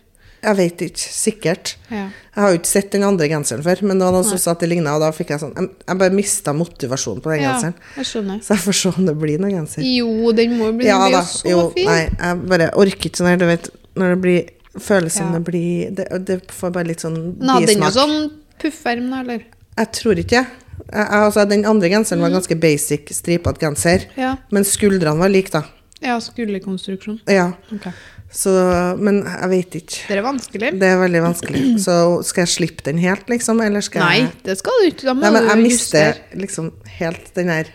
[0.42, 1.76] Jeg vet ikke, sikkert.
[1.92, 2.08] Ja.
[2.36, 4.52] Jeg har jo ikke sett den andre genseren før, men det var noen som sa
[4.56, 7.44] at det ligna, og da fikk jeg sånn Jeg, jeg bare mista motivasjonen på den
[7.44, 7.76] ja, genseren.
[8.00, 8.40] jeg skjønner.
[8.42, 9.86] Så jeg får se om det blir noen genser.
[9.86, 11.86] Jo, den må bli, Ja den blir jo så Jo, fin.
[11.92, 14.50] nei, jeg bare orker ikke sånn her, du vet, når det blir
[14.80, 18.14] Føles som det blir det, det får bare litt sånn Men hadde den jo sånn
[18.62, 19.42] pufferm, da, eller?
[19.78, 24.38] Jeg tror ikke jeg, altså, Den andre genseren var ganske basic, stripete genser, Ja.
[24.50, 25.66] men skuldrene var like, da.
[26.02, 27.20] Ja, skulderkonstruksjon.
[27.30, 27.52] Ja.
[27.76, 27.92] Ok.
[28.32, 28.52] Så,
[28.98, 29.98] men jeg vet ikke.
[30.08, 30.70] Det er vanskelig.
[30.80, 31.64] Det er veldig vanskelig.
[31.86, 33.60] Så skal jeg slippe den helt, liksom?
[33.66, 35.10] Eller skal Nei, jeg det skal du ikke.
[35.10, 37.72] Da må Nei, men jeg mister liksom helt den der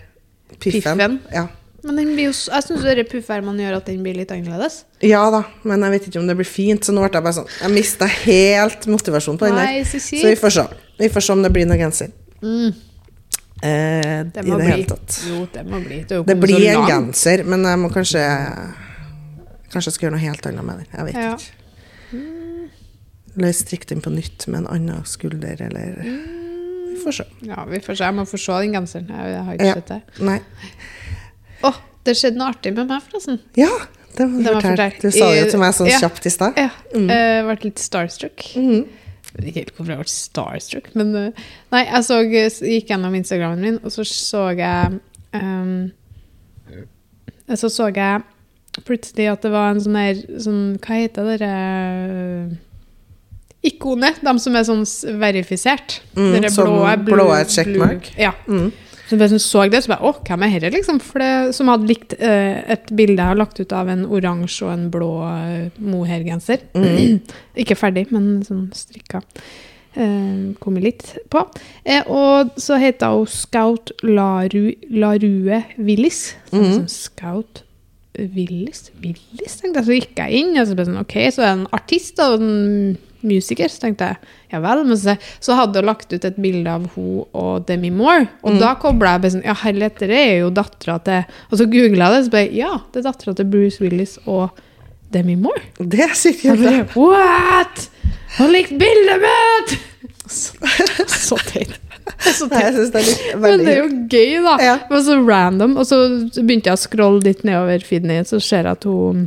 [0.56, 0.80] piffen.
[0.80, 1.18] Piffen?
[1.34, 1.44] Ja.
[1.86, 4.80] Men den blir jo, jeg syns puffermene gjør at den blir litt annerledes.
[5.06, 6.82] ja da, men jeg vet ikke om det blir fint.
[6.82, 9.84] Så nå ble jeg bare sånn Jeg mista helt motivasjonen på den Nei, der.
[9.92, 10.66] så Så vi får se.
[10.98, 12.10] Vi får se om det blir noe genser.
[12.42, 12.72] Mm,
[13.62, 14.64] Eh, det I det bli.
[14.68, 15.14] hele tatt.
[15.24, 16.02] Jo, det må bli.
[16.04, 18.20] Det, Det blir en genser, men jeg må kanskje
[19.76, 20.86] Kanskje jeg skal gjøre noe helt annet med den.
[20.96, 21.32] Jeg vet Ja.
[21.36, 21.64] ikke.
[23.36, 27.24] Eller strikke den på nytt med en annen skulder, eller Vi får se.
[27.44, 28.04] Ja, vi får se.
[28.04, 29.10] Jeg må få se den genseren.
[29.12, 30.24] Jeg, har ikke sett det.
[30.24, 30.38] Nei.
[31.60, 31.72] Å,
[32.08, 33.36] det skjedde noe artig med meg, forresten.
[33.58, 33.68] Ja,
[34.16, 34.88] det må du fortelle.
[35.02, 35.98] Du sa det jo til meg sånn ja.
[36.00, 36.56] kjapt i stad.
[36.56, 36.70] Ja.
[36.94, 37.10] Mm.
[37.12, 38.46] Jeg ble litt starstruck.
[38.56, 38.86] Mm.
[39.26, 43.18] Jeg vet ikke helt hvorfor jeg ble starstruck, men eh, Nei, jeg så, gikk gjennom
[43.18, 44.96] Instagrammen min, og så så jeg
[45.36, 45.92] um,
[47.52, 48.24] Så så jeg
[48.86, 52.56] plutselig at det var en sånn her sånn, Hva heter det der
[53.66, 54.20] Ikonet.
[54.22, 54.84] De som er sånn
[55.18, 56.00] verifisert.
[56.14, 58.12] Mm, det som blåe, blå, blåe checkmark.
[58.12, 58.32] blue- Ja.
[58.46, 58.72] Mm.
[59.08, 61.00] Så jeg så det, så bare Å, hvem er dette, liksom?
[61.00, 64.62] For det, som hadde likt eh, et bilde jeg har lagt ut av en oransje
[64.66, 66.58] og en blå uh, mohairgenser.
[66.74, 67.20] Mm.
[67.62, 69.22] Ikke ferdig, men sånn strikka.
[69.96, 71.40] Uh, kommer litt på.
[71.86, 76.34] Eh, og så heter hun Scout Laru, Larue Willis.
[76.50, 76.74] Sånn Mhm.
[76.74, 77.62] sånn Scout
[78.34, 78.90] Willis?
[79.02, 79.86] Willis, tenkte jeg.
[79.86, 82.22] Så gikk jeg inn, og så ble det sånn OK, så er det en artist
[82.22, 82.56] og en
[83.26, 83.72] musiker.
[83.72, 84.84] Så tenkte jeg ja vel.
[84.88, 88.28] Men så, så hadde hun lagt ut et bilde av hun og Demi Moore.
[88.46, 92.10] Og da kobla jeg sånn Ja, herlighet, det er jo dattera til Og så googla
[92.10, 94.62] jeg det, så ble jeg Ja, det er dattera til Bruce Willis og
[95.14, 95.62] Demi Moore.
[95.78, 96.96] Det er sikkert kult.
[96.98, 97.88] What?!
[98.36, 99.76] Har likte bildet mitt!
[100.26, 100.58] Så,
[101.28, 101.78] så teit.
[102.50, 104.56] Nei, Jeg det er litt, Men det er jo gøy, da.
[104.62, 104.74] Ja.
[104.82, 105.76] Det var så random.
[105.80, 105.98] Og så
[106.38, 109.26] begynte jeg å scrolle litt nedover feeden så ser jeg at hun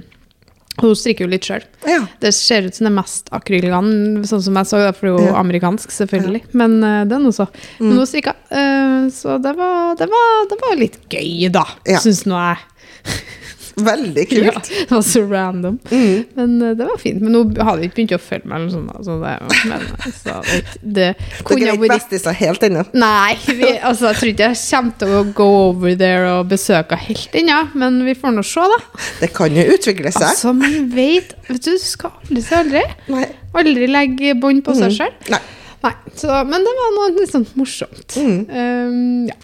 [0.79, 1.63] hun strikker jo litt sjøl.
[1.87, 2.05] Ja.
[2.23, 5.17] Det ser ut som det er mest akrylgarn, sånn som jeg så, for det er
[5.17, 5.39] jo Ja.
[5.41, 6.41] amerikansk, selvfølgelig.
[6.55, 7.49] Men uh, det er noe så.
[7.81, 8.35] Men hun strikka.
[8.47, 11.99] Uh, så det var, det, var, det var litt gøy, da, Ja.
[11.99, 12.63] syns nå jeg.
[13.85, 14.69] Veldig Ja, kult.
[14.69, 15.79] det var så random.
[15.91, 16.25] Mm.
[16.35, 17.21] Men eh, det var fint.
[17.23, 19.33] Men hun hadde ikke begynt å følge meg, eller sånn, da, så det,
[19.69, 20.61] men, altså, det,
[20.99, 21.07] det
[21.47, 22.85] kunne Dere er ikke bestiser helt ennå.
[22.99, 26.97] Nei, vi, altså, jeg tror ikke jeg kommer til å gå over there og besøke
[26.99, 28.79] henne helt ennå, men vi får nå se, da.
[29.21, 30.27] Det kan jo utvikle seg.
[30.31, 32.81] Altså, man vet Vet du, du skal aldri si aldri.
[33.09, 33.23] Nei.
[33.57, 34.97] Aldri legge bånd på seg Mm.
[34.99, 35.39] sjøl.
[35.81, 38.17] Nei, så, men det var noe litt sånn morsomt.
[38.19, 38.39] Mm.
[38.51, 39.37] Um, ja.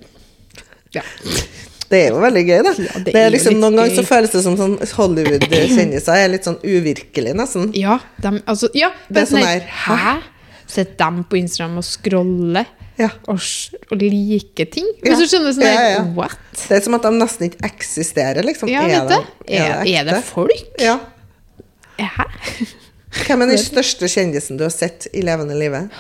[1.00, 1.04] ja.
[1.90, 2.72] Det er jo veldig gøy, da.
[2.82, 6.48] Ja, det det er liksom, noen ganger så føles det som sånn Hollywood-kjendiser er litt
[6.48, 7.68] sånn uvirkelig, nesten.
[7.78, 10.16] Ja, dem, altså, ja Det er sånn her, Hæ?
[10.66, 12.66] Sett dem på Instagram og scroller
[12.98, 13.12] Ja.
[13.30, 13.38] og,
[13.92, 14.88] og like ting?
[15.04, 16.00] Hvis du skjønner sånn her.
[16.18, 16.34] What?
[16.64, 18.72] Det er som at de nesten ikke eksisterer, liksom.
[18.72, 20.66] Ja, er, det, er, Er, er det folk?
[20.82, 20.98] Ja.
[22.02, 22.26] Hæ?
[23.28, 25.94] Hvem er den største kjendisen du har sett i levende livet?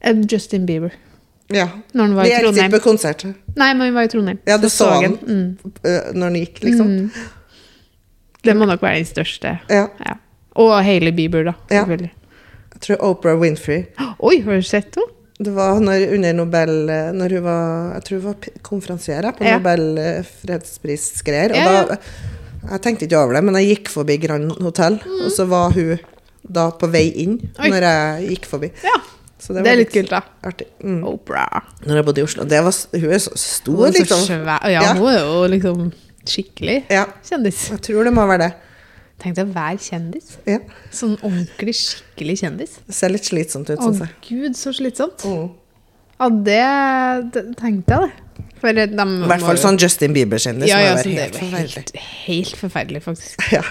[0.00, 0.94] Eh, Justin Bieber.
[1.54, 1.68] Ja.
[1.94, 2.66] Når han var Vi i gikk Trondheim.
[2.72, 3.24] ikke på konsert
[3.56, 4.38] Nei, men vi var i Trondheim.
[4.48, 5.16] Ja, du så så han.
[5.26, 5.72] Mm.
[5.84, 6.86] øh, når han gikk, liksom.
[6.88, 7.10] Mm.
[8.44, 9.58] Det må nok være den største.
[9.70, 9.86] Ja.
[10.06, 10.14] Ja.
[10.58, 11.52] Og Hailey Bieber, da.
[11.70, 11.84] Ja.
[11.86, 13.84] Jeg tror Oprah Winfrey.
[14.18, 15.08] Oi, har du sett henne?
[15.42, 19.44] Det var når, under Nobel eh, Når hun var Jeg tror hun var konferansier på
[19.46, 19.56] Ja.
[19.58, 21.50] Nobel eh, fredsprisgreier.
[21.50, 21.96] Og Ja, da
[22.70, 25.98] Jeg tenkte ikke over det, men jeg gikk forbi Grand Hotell, og så var hun
[26.46, 27.58] da på vei inn Mm.
[27.58, 27.70] Oi.
[27.70, 28.70] når jeg gikk forbi.
[28.84, 28.94] Ja.
[29.42, 30.20] Så Det er litt kult, da.
[30.46, 30.68] artig.
[30.86, 31.00] Mm.
[31.10, 31.64] Oprah.
[31.82, 32.44] Når jeg bodde i Oslo.
[32.46, 34.20] Det var, hun er så Hun stor, er så liksom.
[34.28, 34.68] svær.
[34.70, 34.92] Ja, Ja.
[34.94, 35.92] hun er jo liksom
[36.24, 37.64] skikkelig Ja, kjendis.
[37.72, 38.52] jeg tror det må være det.
[39.22, 40.36] Tenk deg å være kjendis.
[40.46, 40.58] Ja.
[40.94, 42.78] Sånn ordentlig skikkelig kjendis.
[42.86, 44.08] Det ser litt slitsomt ut, Å syns jeg.
[44.28, 45.22] gud, så slitsomt.
[45.26, 45.50] Mm.
[46.20, 46.62] Ja, det,
[47.34, 48.46] det tenkte jeg, det.
[48.62, 51.74] For de I hvert fall sånn Justin Bieber-kjendis ja, ja, være så det helt forferdelig.
[51.74, 53.42] helt, helt forferdelig, faktisk.
[53.52, 53.62] Ja.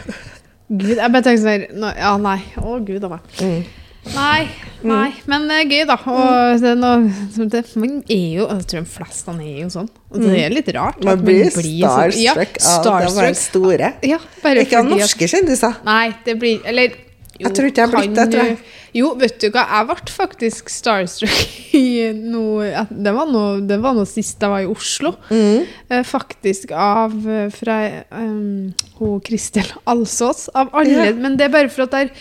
[0.71, 2.37] Gud, jeg bare tenkte sånn Ja, nei.
[2.59, 3.19] Å, gud a meg.
[3.39, 3.63] Mm.
[4.09, 4.47] Nei,
[4.81, 5.11] nei.
[5.29, 5.97] Men det er gøy, da.
[6.09, 9.91] Og det, er noe, det, man er jo Jeg tror de fleste er jo sånn.
[10.09, 11.03] Og det er litt rart.
[11.05, 13.93] Man blir, Man blir sånn- ja, starstruck av det å være store.
[14.09, 14.19] Ja,
[14.65, 15.77] Ikke av norske kjendiser.
[15.85, 16.97] Nei, det blir Eller
[17.41, 18.57] jo, Jeg tror ikke jeg har blitt det, tror jeg.
[18.93, 23.95] Jo, vet du hva, jeg ble faktisk starstruck i noe Det var noe, det var
[23.95, 25.13] noe sist jeg var i Oslo.
[25.29, 25.63] Mm.
[25.87, 27.77] Eh, faktisk av eh, fra
[28.17, 28.73] um,
[29.23, 31.11] Kristel Alsås, av alle.
[31.11, 31.15] Ja.
[31.15, 32.11] Men det er bare for at jeg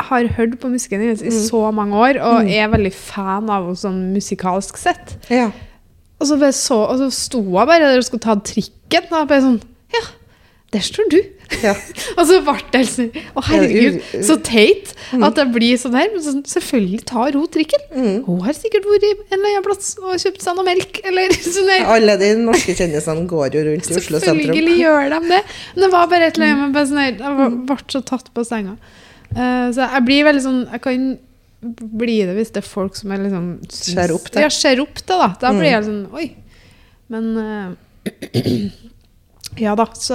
[0.00, 1.38] har hørt på musikken hennes i Mm.
[1.48, 5.16] så mange år, og er veldig fan av henne sånn musikalsk sett.
[5.30, 5.50] Ja.
[6.20, 9.42] Og så, så, og så sto hun bare der og skulle ta trikken, og bare
[9.42, 9.60] sånn
[9.94, 10.02] Ja,
[10.74, 11.18] der står du!
[11.62, 11.72] ja.
[12.18, 16.10] Og så ble det sånn Å, herregud, så teit at det blir sånn her.
[16.12, 17.86] Men sånn, selvfølgelig tar hun trikken.
[17.94, 18.18] Mm.
[18.26, 21.32] Hun har sikkert vært i en eller annen plass og kjøpt seg noe melk, eller
[21.56, 21.86] sånn her.
[21.96, 24.42] Alle de norske kjendisene går jo rundt i Oslo sentrum.
[24.44, 25.42] Selvfølgelig gjør de det.
[25.72, 28.28] Men det var bare et eller annet med bare sånn her Jeg ble så tatt
[28.36, 28.76] på senga.
[29.34, 31.02] Eh, så jeg blir veldig sånn Jeg kan
[32.00, 34.40] bli det hvis det er folk som er liksom Ser opp til.
[34.44, 35.32] Ja, ser opp til, da.
[35.40, 35.74] Da blir Mm.
[35.74, 36.28] jeg sånn Oi.
[37.08, 38.68] Men uh,
[39.58, 40.14] Ja da, så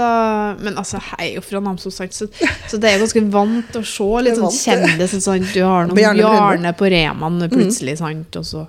[0.64, 2.28] Men altså, jeg er jo fra Namsos, så,
[2.70, 5.16] så det er ganske vant å se litt sånn kjendis.
[5.26, 5.50] Sant?
[5.54, 8.66] Du har noen Bjarne på Reman plutselig, sant, og så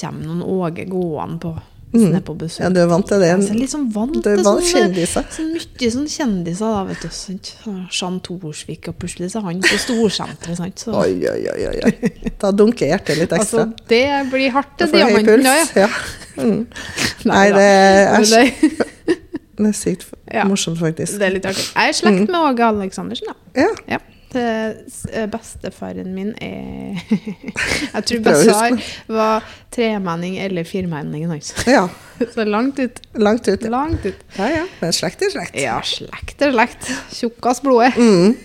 [0.00, 1.52] kommer noen Åge gående på,
[1.94, 2.14] Mm.
[2.18, 2.60] er på besøk.
[2.64, 3.28] Ja, du er vant til det.
[3.30, 5.26] Er litt sånn vant til sånne, kjendiser.
[5.30, 7.10] så mye sånn kjendiser, da, vet du.
[7.14, 7.50] Sant?
[7.94, 10.82] Jean Thorsvik, og plutselig så er han på Storsenteret, sant.
[10.82, 12.32] Så, Oi, oi, oi, oi.
[12.42, 13.86] Da dunker hjertet litt altså, ekstra.
[13.92, 15.76] det blir hardt høy diamanten, puls.
[15.78, 15.86] ja.
[15.86, 15.90] ja.
[16.34, 16.66] Mm.
[17.30, 18.80] Nei, det er, det,
[19.60, 20.10] det er sykt
[20.50, 21.20] morsomt, faktisk.
[21.20, 21.68] det er litt artig.
[21.70, 23.62] Jeg er i slekt med Åge Aleksandersen, da.
[23.68, 23.70] Ja.
[23.94, 24.02] Ja.
[24.38, 27.00] Eh, bestefaren min er
[27.94, 28.76] Jeg tror basar
[29.08, 29.44] var
[29.74, 31.26] tremenning eller firmenning.
[31.66, 31.86] Ja.
[32.34, 33.00] Så langt ut.
[33.18, 33.62] Langt ut.
[33.70, 34.24] Langt ut.
[34.38, 34.64] Ja, ja.
[34.80, 35.58] Men slekt er slekt.
[35.58, 36.90] Ja, slekt er slekt.
[37.14, 37.96] Tjukkas blodet.
[37.98, 38.36] Mm.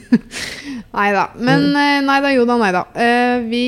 [0.98, 1.30] nei da.
[1.38, 2.86] Men eh, nei da, jo da, nei da.
[2.94, 3.66] Eh, vi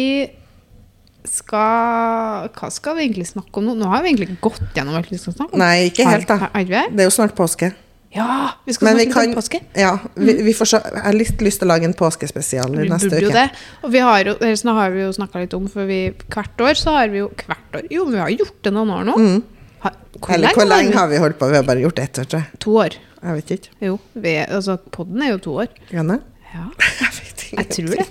[1.31, 3.75] skal Hva skal vi egentlig snakke om nå?
[3.77, 5.61] Nå har vi egentlig gått gjennom alt vi skal snakke om.
[5.61, 6.49] Nei, ikke helt, da.
[6.51, 7.69] Det er jo snart påske.
[8.11, 9.59] Ja, vi skal snakke kan om påske.
[9.79, 10.71] Ja, vi, vi får.
[10.83, 13.45] Jeg har litt lyst til å lage en påskespesial Vi neste burde jo det.
[13.85, 15.99] Og vi har jo, eller har vi jo snakka litt om, for vi
[16.33, 17.85] hvert år så har vi jo Hvert år?
[17.93, 19.15] Jo, vi har gjort det noen år nå.
[19.85, 20.33] Ha, hvor Mm.
[20.35, 21.47] Eller hvor lenge har vi holdt på?
[21.53, 22.59] Vi har bare gjort ett år, tror jeg.
[22.65, 22.97] To år.
[23.21, 23.71] Jeg vet ikke.
[23.87, 23.95] Jo.
[24.13, 25.71] Vi, altså, podden er jo to år.
[25.93, 26.19] Janne?
[26.51, 26.65] Ja,
[26.99, 27.55] Jeg vet ikke.
[27.61, 28.07] jeg tror det.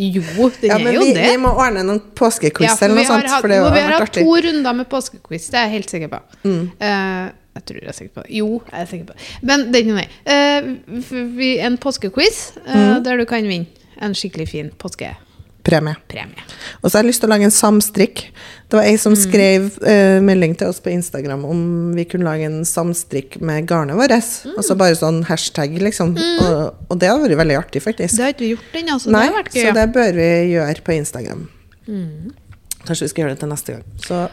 [0.00, 0.22] Jo,
[0.62, 1.26] den Ja, er jo vi, det.
[1.28, 3.92] vi må ordne noen påskequiz Ja, eller noe sånt, hatt, for det har vi har
[3.98, 4.24] hatt artig.
[4.24, 6.20] to runder med påskequiz, det er jeg helt sikker på.
[6.48, 6.62] Mm.
[6.80, 8.30] Eh, jeg tror jeg er sikker på det.
[8.38, 9.26] Jo, jeg er sikker på det.
[9.42, 10.08] Men det er ikke noe.
[10.26, 13.02] Uh, en påskequiz eh, Mm.
[13.04, 13.66] der du kan vinne
[14.02, 15.94] en skikkelig fin påskepremie.
[16.08, 16.42] Premie.
[16.82, 18.22] Og så har jeg lyst til å lage en samstrikk.
[18.68, 19.20] Det var ei som Mm.
[19.20, 23.94] skrev eh, melding til oss på Instagram om vi kunne lage en samstrikk med garnet
[23.96, 24.10] vårt.
[24.10, 24.56] Mm.
[24.56, 26.16] Altså bare sånn hashtag, liksom.
[26.16, 28.16] Og, og det hadde vært veldig artig, faktisk.
[28.16, 29.62] Det har ikke vi gjort ennå, så Nei, det har vært gøy.
[29.68, 31.48] så det bør vi gjøre på Instagram.
[31.86, 32.32] Mm.
[32.86, 33.84] Kanskje vi skal gjøre det til neste gang.
[34.02, 34.28] Så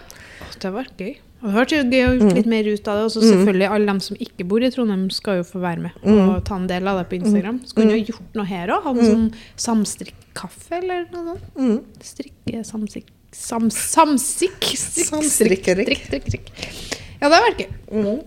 [0.57, 1.17] Det har vært gøy.
[1.41, 3.03] Og det har vært gøy å gjort litt mer ut av det.
[3.07, 5.91] Og så selvfølgelig alle dem som ikke bor i Trondheim, skal jo få være med
[6.03, 6.17] Mm.
[6.35, 7.61] og ta en del av det på Instagram.
[7.65, 8.83] Så kunne ha gjort noe her òg.
[8.83, 11.55] Ha en sånn samstrikkaffe eller noe sånt.
[11.55, 11.79] mm.
[12.03, 13.07] Strikke samsikk...
[13.31, 14.57] Sam, samsikk?
[14.73, 15.87] Strikk, Samstrikkerikk.
[15.87, 16.99] strikk, strikk, strikk, strikk.
[17.21, 17.71] Ja, det hadde vært gøy.
[18.03, 18.19] mm.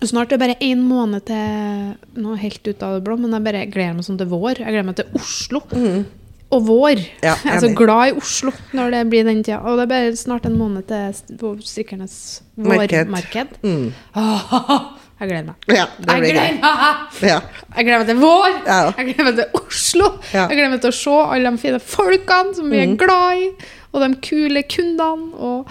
[0.00, 3.44] Snart er det bare én måned til Nå helt ut av det blå, men jeg
[3.44, 4.62] bare gleder meg sånn til vår.
[4.62, 5.60] Jeg gleder meg til Oslo.
[6.50, 6.98] Og vår.
[6.98, 7.20] Mm.
[7.22, 9.60] Ja, jeg er så glad i Oslo når det blir den tida.
[9.62, 12.16] Og det er bare snart en måned til strikkernes
[12.56, 13.06] Marked.
[13.06, 13.52] vårmarked.
[13.62, 13.92] Mm.
[15.20, 15.54] Jeg gleder meg.
[15.68, 16.60] Ja, det Jeg gleder meg!
[17.28, 17.38] Ja.
[17.76, 18.54] Jeg gleder meg til vår!
[18.66, 20.06] Jeg gleder meg til Oslo!
[20.32, 22.92] Jeg gleder meg til å se alle de fine folkene som vi Mm.
[22.94, 23.50] er glad i,
[23.92, 25.34] og de kule kundene.
[25.36, 25.68] Og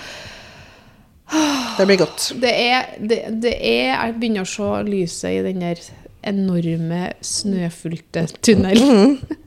[1.77, 2.31] Det blir godt.
[2.41, 5.81] det er, det, det er Jeg begynner å se lyset i den der
[6.29, 9.17] enorme snøfylte tunnelen.
[9.17, 9.37] Mm.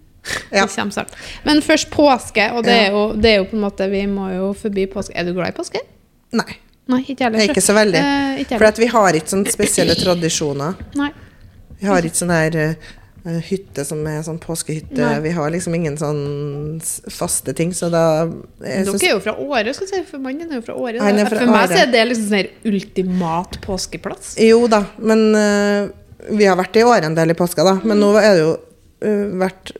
[0.52, 0.66] Ja.
[1.44, 4.28] Men først påske, og det er, jo, det er jo på en måte Vi må
[4.30, 5.16] jo forbi påske.
[5.18, 5.82] Er du glad i påske?
[6.32, 6.58] Nei,
[6.90, 7.42] Nei, ikke heller.
[7.42, 8.00] er ikke så veldig.
[8.00, 10.78] Eh, ikke For vi har ikke sånne spesielle tradisjoner.
[10.98, 11.10] Nei.
[11.80, 12.56] Vi har ikke sånn der
[13.26, 14.98] uh, hytte som er sånn påskehytte.
[15.00, 15.20] Nei.
[15.26, 16.22] Vi har liksom ingen sånn
[17.10, 18.04] faste ting, så da
[18.62, 20.10] Dere synes- er jo fra Åre, skal jeg si.
[20.10, 21.02] For mannen er jo fra Åre.
[21.02, 24.36] For meg så er det liksom sånn her ultimat påskeplass.
[24.42, 25.90] Jo da, men uh,
[26.30, 27.80] vi har vært i Åre en del i påska, da.
[27.82, 28.52] Men nå er det jo
[29.02, 29.72] vært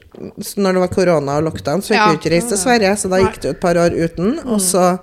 [0.57, 2.09] Når det var korona og lockdown, så fikk Ja.
[2.11, 4.39] vi ikke reist til Sverige, så da gikk det jo et par år uten.
[4.45, 4.99] Og så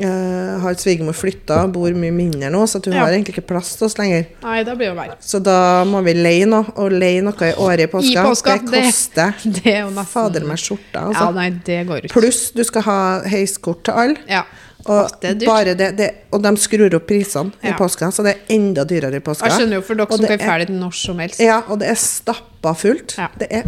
[0.00, 3.00] Uh, har svigermor flytta, bor mye mindre nå, så hun Ja.
[3.04, 4.24] har egentlig ikke plass til oss lenger.
[4.42, 5.16] Nei, da blir det jo verre.
[5.20, 8.22] Så da må vi leie noe, og leie noe i året i påska.
[8.24, 11.34] I påska, det det- koster Det nesten fader meg skjorta, Ja, altså.
[11.34, 12.10] nei, det går ut.
[12.12, 14.16] Pluss du skal ha heiskort til alle.
[14.26, 14.44] Ja.
[14.86, 17.76] Og, det det, og de skrur opp prisene i Ja.
[17.76, 19.46] påska, så det er enda dyrere i påska.
[19.48, 21.40] Jeg skjønner jo for dere Og som kan er- ferdig når som helst.
[21.40, 23.16] Ja, og det er stappa fullt.
[23.18, 23.28] Ja.
[23.38, 23.62] Det er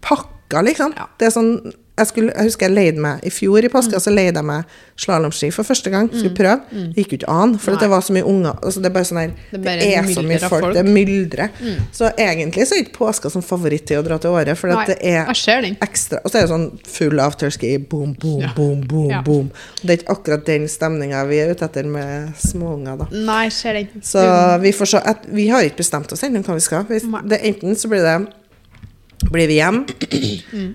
[0.00, 0.94] pakka, liksom.
[0.96, 1.06] Ja.
[1.18, 4.10] Det er sånn jeg, skulle, jeg husker jeg leide meg I fjor i påska så
[4.12, 4.64] leide jeg meg
[5.00, 6.08] slalåmski for første gang.
[6.12, 6.60] Skulle prøve.
[6.70, 7.90] Det gikk jo ikke an, for at det Mm.
[7.96, 8.54] Var så mye unger.
[8.62, 10.50] Altså, det er bare sånn her Det Det er, så mye folk.
[10.50, 10.64] folk.
[10.64, 10.72] Mm.
[10.74, 11.48] Det er myldre.
[11.92, 14.98] Så egentlig så er ikke påska som favoritt til å dra til Åre, for det
[15.02, 15.26] er
[15.80, 18.52] ekstra Og så er det sånn full afterski, boom, boom, Ja.
[18.56, 19.22] boom, boom, Ja.
[19.22, 19.50] boom.
[19.82, 23.06] Det er ikke akkurat den stemninga vi er ute etter med småunger, da.
[23.12, 23.88] Nei, ser den.
[24.02, 26.84] Så vi får se at, Vi har ikke bestemt oss ennå hva vi skal.
[26.84, 28.28] Hvis det, enten så blir det
[29.32, 29.86] Blir vi hjem.
[30.12, 30.72] Eh,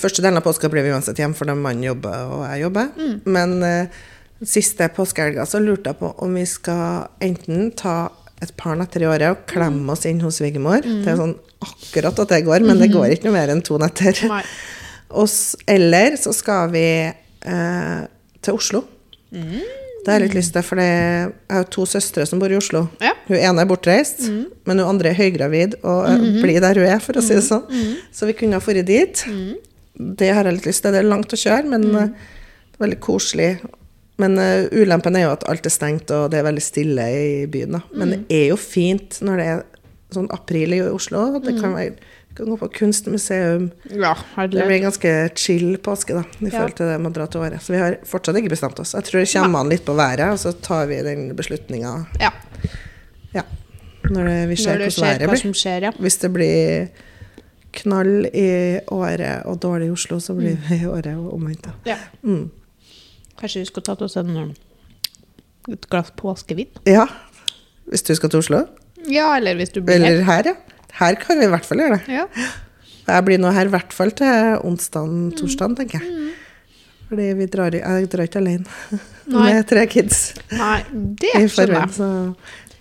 [0.00, 2.90] første delen av påska blir vi uansett hjem, for mannen jobber og jeg jobber.
[3.24, 4.02] Men uh,
[4.44, 8.12] siste påskehelga så lurte jeg på om vi skal enten ta
[8.44, 10.84] et par netter i året og klemme oss inn hos svigermor.
[10.84, 13.78] Det er sånn akkurat at det går, men det går ikke noe mer enn to
[13.80, 14.18] netter.
[15.14, 15.30] Og
[15.70, 18.00] eller så skal vi eh,
[18.42, 18.80] til Oslo.
[20.04, 22.84] Det har jeg litt lyst til, for jeg har to søstre som bor i Oslo.
[23.00, 23.14] Ja.
[23.24, 27.00] Hun ene er bortreist, men hun andre er høygravid og eh, blir der hun er,
[27.00, 27.64] for å si det sånn.
[28.12, 29.24] Så vi kunne ha dratt dit.
[29.94, 30.92] Det har jeg litt lyst til.
[30.92, 32.12] Det er langt å kjøre, men eh,
[32.68, 33.50] det er veldig koselig.
[34.22, 37.30] Men uh, ulempen er jo at alt er stengt, og det er veldig stille i
[37.50, 37.78] byen.
[37.78, 37.80] Da.
[37.98, 39.64] Men det er jo fint når det er
[40.14, 41.26] sånn april i Oslo.
[41.42, 41.96] Det kan være
[42.36, 43.70] kan gå på kunstmuseum.
[43.90, 46.50] Ja, Det blir ganske chill påske, da, i Ja.
[46.50, 47.60] forhold til det med å dra til Åre.
[47.60, 48.92] Så vi har fortsatt ikke bestemt oss.
[48.94, 52.30] Jeg tror det kommer an litt på været, og så tar vi den beslutninga Ja.
[53.34, 53.42] ja,
[54.10, 55.42] når det, vi ser hvordan været hva blir.
[55.42, 55.90] som skjer, ja.
[55.98, 56.88] Hvis det blir
[57.72, 61.62] knall i Åre og dårlig i Oslo, så blir vi i Åre og omvendt.
[61.64, 61.70] da.
[61.86, 61.96] ja.
[62.22, 62.50] Mm.
[63.38, 64.54] Kanskje vi skulle tatt oss en, um,
[65.72, 66.66] et glass påskevin?
[66.86, 67.06] Ja,
[67.90, 68.66] hvis du skal til Oslo.
[69.10, 70.54] Ja, eller hvis du blir Eller her, ja.
[71.00, 72.14] Her kan vi i hvert fall gjøre det.
[72.14, 72.26] Ja.
[73.04, 76.34] Jeg blir nå her i hvert fall til onsdagen, torsdagen, tenker jeg.
[77.08, 78.64] Fordi vi drar, jeg drar ikke alene
[79.34, 79.42] Nei.
[79.50, 80.22] med tre kids
[80.56, 80.78] Nei,
[81.20, 81.90] det i forveien.
[81.92, 82.08] Så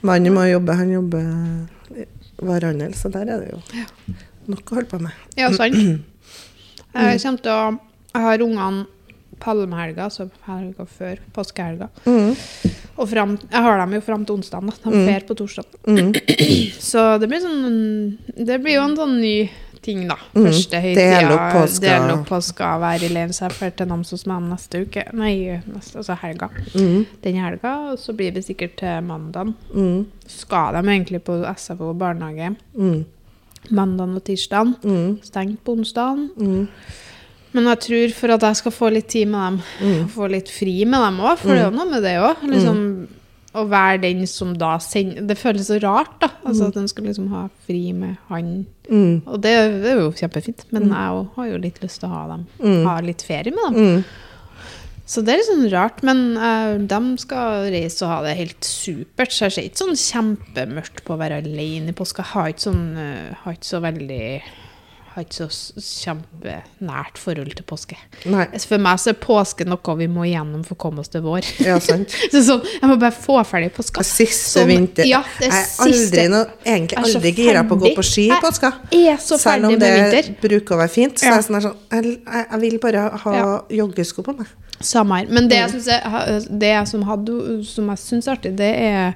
[0.07, 2.07] mannen må jobbe, han jobber hverandre.
[2.43, 3.59] varehandel, så der er det jo
[4.51, 5.19] nok å holde på med.
[5.39, 5.75] Ja, sant.
[6.93, 7.61] Jeg kommer til å
[8.13, 8.85] Jeg har ungene
[9.43, 11.87] palmehelga, altså helga før påskehelga.
[12.05, 12.35] Mm.
[12.97, 14.61] Og fram, jeg har dem jo fram til onsdag.
[14.83, 15.05] De Mm.
[15.07, 15.65] fer på torsdag.
[15.87, 16.13] Mm.
[16.91, 19.49] Så det blir sånn Det blir jo en sånn ny
[19.83, 20.15] ting, da.
[20.33, 20.45] Mm.
[20.45, 21.51] Første Del opp høytida.
[21.53, 21.81] påska.
[21.81, 25.03] Del opp påska, være i leiren til Namsos med dem neste uke.
[25.13, 26.47] Nei, neste, altså helga.
[26.73, 27.05] Mm.
[27.21, 27.73] Den helga.
[27.91, 29.53] Og så blir det sikkert til mandag.
[29.75, 30.05] Mm.
[30.25, 33.03] Skal de egentlig på SFO og barnehage Mm.
[33.71, 34.73] mandag og tirsdag.
[34.85, 35.19] Mm.
[35.21, 36.29] Stengt på onsdag.
[37.53, 37.59] Mm.
[37.59, 40.07] Men jeg tror for at jeg skal få litt tid med dem, Mm.
[40.09, 42.41] få litt fri med dem òg, for det er jo noe med det òg.
[42.49, 43.07] Liksom,
[43.53, 46.31] Å være den som da sender Det føles så rart, da.
[46.43, 48.65] Altså At en skal liksom ha fri med han.
[48.89, 49.21] Mm.
[49.27, 49.51] Og det,
[49.83, 52.47] det er jo kjempefint, men jeg òg har jo litt lyst til å ha dem.
[52.59, 52.83] Mm.
[52.87, 53.75] Ha litt ferie med dem.
[53.77, 54.03] Mm.
[55.05, 58.63] Så det er litt sånn rart, men uh, de skal reise og ha det helt
[58.65, 59.29] supert.
[59.35, 62.23] Så jeg ser ikke sånn kjempemørkt på å være alene i påska.
[62.23, 64.23] Jeg har ikke sånn uh, Har ikke så veldig
[65.13, 65.47] Har ikke så
[65.77, 67.97] kjempenært forhold til påske.
[68.31, 68.45] Nei.
[68.65, 71.45] For meg så er påske noe vi må igjennom for å komme oss til vår.
[71.61, 72.09] Ja, sant.
[72.33, 74.01] så sånn, Jeg må bare få ferdig påska.
[74.07, 75.05] Siste Sånn, vinter.
[75.09, 78.25] ja, det jeg er aldri noe, egentlig er aldri gira på å gå på ski
[78.31, 78.73] i påska.
[78.93, 81.19] Jeg er så Selv om det bruker å være fint.
[81.21, 81.35] Så Ja.
[81.35, 83.61] er jeg, sånn, sånn, jeg, jeg, vil bare ha Ja.
[83.69, 84.47] joggesko på meg.
[84.83, 85.27] Samme her.
[85.29, 85.61] Men det Mm.
[85.61, 89.13] jeg, synes jeg, det som, hadde, som jeg syns er artig, det er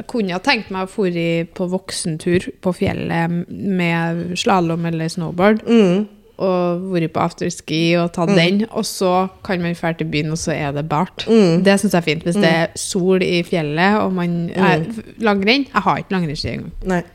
[0.00, 5.60] Jeg kunne ha tenkt meg å dra på voksentur på fjellet med slalåm eller snowboard.
[5.68, 6.08] Mm.
[6.40, 8.62] Og vært på afterski og tatt den.
[8.70, 11.26] Og så kan man dra til byen, og så er det bart.
[11.28, 11.60] Mm.
[11.66, 12.24] Det syns jeg er fint.
[12.24, 14.86] Hvis det er sol i fjellet og man er
[15.20, 17.10] Langrenn Jeg har ikke langrennsski engang.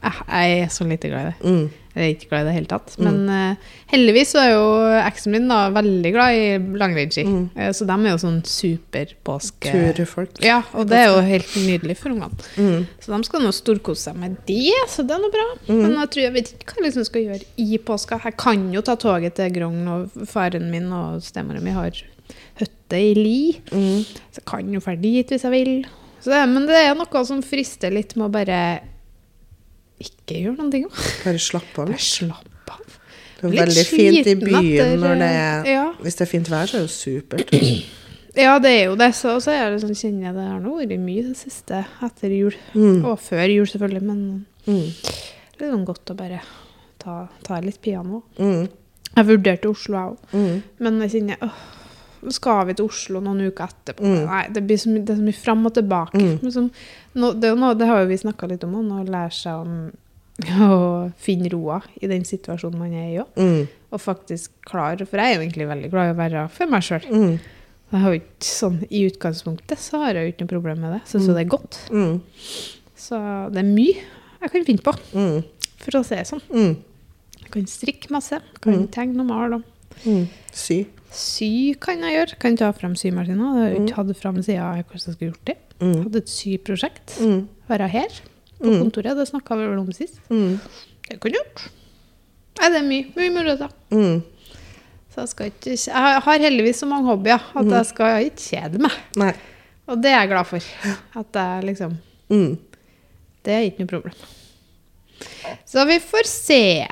[0.00, 0.16] Nei.
[0.26, 1.50] Jeg, er så lite glad i det.
[1.50, 1.80] Mm.
[1.90, 2.92] Jeg er ikke glad i det i det hele tatt.
[3.02, 4.66] Men uh, heldigvis så er jo
[5.00, 6.44] eksen min da veldig glad i
[6.80, 7.24] langrennsski.
[7.58, 9.72] Eh, så de er jo sånn superpåske...
[9.98, 10.38] Turfolk.
[10.46, 12.48] Ja, og det er jo helt nydelig for ungene.
[12.54, 12.86] Mm.
[13.02, 15.48] Så de skal nå storkose seg med det, så det er noe bra.
[15.66, 18.20] Men jeg tror jeg vet ikke hva jeg liksom skal gjøre i påska.
[18.30, 21.98] Jeg kan jo ta toget til Grong, og faren min og stemora mi har
[22.60, 23.40] hytte i Li.
[23.74, 24.06] Mm.
[24.30, 25.74] Så jeg kan jo dra dit hvis jeg vil.
[26.20, 28.62] Så det, men det er noe som frister litt med å bare
[30.00, 30.86] ikke gjøre noen ting.
[31.24, 31.90] Bare slapp av.
[31.92, 32.98] Bare slapp av.
[33.40, 35.84] Det er veldig fint i byen når det er ja.
[36.04, 37.56] Hvis det er fint vær, så er det jo supert.
[38.38, 39.08] Ja, det er jo det.
[39.18, 42.30] Så, så er det sånn, kjenner jeg det har nå vært mye det siste etter
[42.30, 42.54] jul.
[42.78, 43.00] Mm.
[43.10, 44.02] Og før jul, selvfølgelig.
[44.06, 44.20] Men
[44.70, 44.92] Mm.
[45.58, 46.38] det er sånn godt å bare
[47.02, 48.20] ta, ta litt piano.
[48.38, 48.68] Mm.
[49.16, 50.36] Jeg vurderte Oslo, jeg òg.
[50.36, 50.62] Mm.
[50.86, 51.58] Men jeg kjenner åh,
[52.28, 54.04] skal vi til Oslo noen uker etterpå?
[54.04, 54.26] Mm.
[54.28, 56.20] Nei, det blir så mye, det er så mye fram og tilbake.
[56.20, 56.38] Mm.
[56.42, 56.70] Men sånn,
[57.14, 59.90] nå, det, noe, det har jo vi snakka litt om òg, å lære seg om
[60.70, 63.32] å finne roa i den situasjonen man er i òg.
[63.40, 63.66] Mm.
[63.90, 66.84] Og faktisk klare For jeg er jo egentlig veldig glad i å være for meg
[66.86, 67.08] sjøl.
[67.10, 67.40] Mm.
[68.44, 71.00] Sånn, I utgangspunktet så har jeg jo ikke noe problem med det.
[71.10, 71.80] Syns jo det er godt.
[71.90, 72.20] Mm.
[73.00, 73.18] Så
[73.50, 73.96] det er mye
[74.40, 75.42] jeg kan finne på, Mm.
[75.82, 76.40] for å si det sånn.
[76.54, 76.76] Mm.
[77.42, 78.86] Jeg kan strikke masse, kan Mm.
[78.94, 79.62] tegne og male.
[80.06, 80.26] Mm.
[80.52, 80.86] Sy.
[81.12, 81.50] Sy
[81.82, 82.38] kan jeg gjøre.
[82.42, 83.50] Kan ta fram symaskina.
[83.58, 85.56] Jeg har ikke hatt fram siden jeg skulle gjort det.
[85.80, 86.02] Mm.
[86.04, 87.16] Hadde et syprosjekt.
[87.20, 87.48] Mm.
[87.68, 88.08] Være her
[88.60, 88.78] på Mm.
[88.84, 89.16] kontoret.
[89.16, 90.20] Det snakka vi vel om sist.
[90.30, 90.58] Mm.
[91.08, 91.68] Det kunne jeg gjort.
[92.60, 93.06] Nei, det er mye.
[93.16, 93.70] Mye muligheter.
[93.90, 94.22] Mm.
[95.10, 97.70] Så jeg ikke Jeg har heldigvis så mange hobbyer at Mm.
[97.72, 98.92] jeg skal ikke kjede meg.
[99.16, 99.32] Nei.
[99.88, 100.60] Og det er jeg glad for.
[101.16, 101.98] At jeg liksom
[102.30, 102.58] Mm.
[103.42, 104.14] Det er ikke noe problem.
[105.66, 106.86] Så vi får se.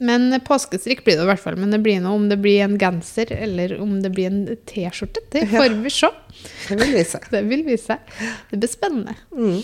[0.00, 1.56] Men påskestrikk blir det i hvert fall.
[1.60, 5.20] Men det blir noe om det blir en genser eller om det blir en T-skjorte.
[5.34, 6.08] Det får vi se.
[6.70, 7.26] Det vil vise seg.
[7.34, 8.14] Det vil vise seg.
[8.50, 9.14] Det blir spennende.
[9.36, 9.58] Mm.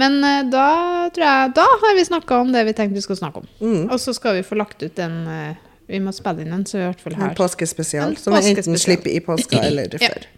[0.00, 0.66] Men eh, da
[1.12, 3.50] tror jeg Da har vi snakka om det vi tenkte vi skulle snakke om.
[3.60, 3.82] Mm.
[3.90, 5.58] Og så skal vi få lagt ut en eh,
[5.90, 8.78] Vi må spille inn en, så vi i hvert fall En påskespesial som vi enten
[8.80, 10.08] slipper i påska eller Ja.
[10.14, 10.28] før.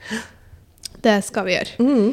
[1.02, 1.76] Det skal vi gjøre.
[1.78, 2.08] Mm.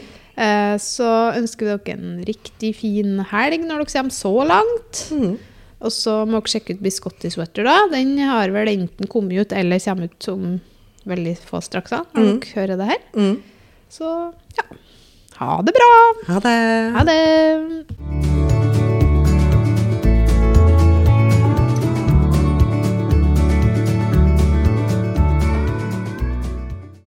[0.45, 5.08] Eh, Så ønsker vi dere en riktig fin helg når dere kommer så langt.
[5.15, 5.38] Mm.
[5.82, 7.77] Og så må dere sjekke ut Biscotti Sweater, da.
[7.94, 10.60] Den har vel enten kommet ut eller kommer ut som
[11.08, 12.40] veldig få straks da, når Mm.
[12.40, 13.02] dere hører det her.
[13.15, 13.42] Mm.
[13.90, 14.63] Så ja.
[15.40, 15.92] Ha det bra!
[16.27, 16.58] Ha det.
[16.98, 18.98] Ha det!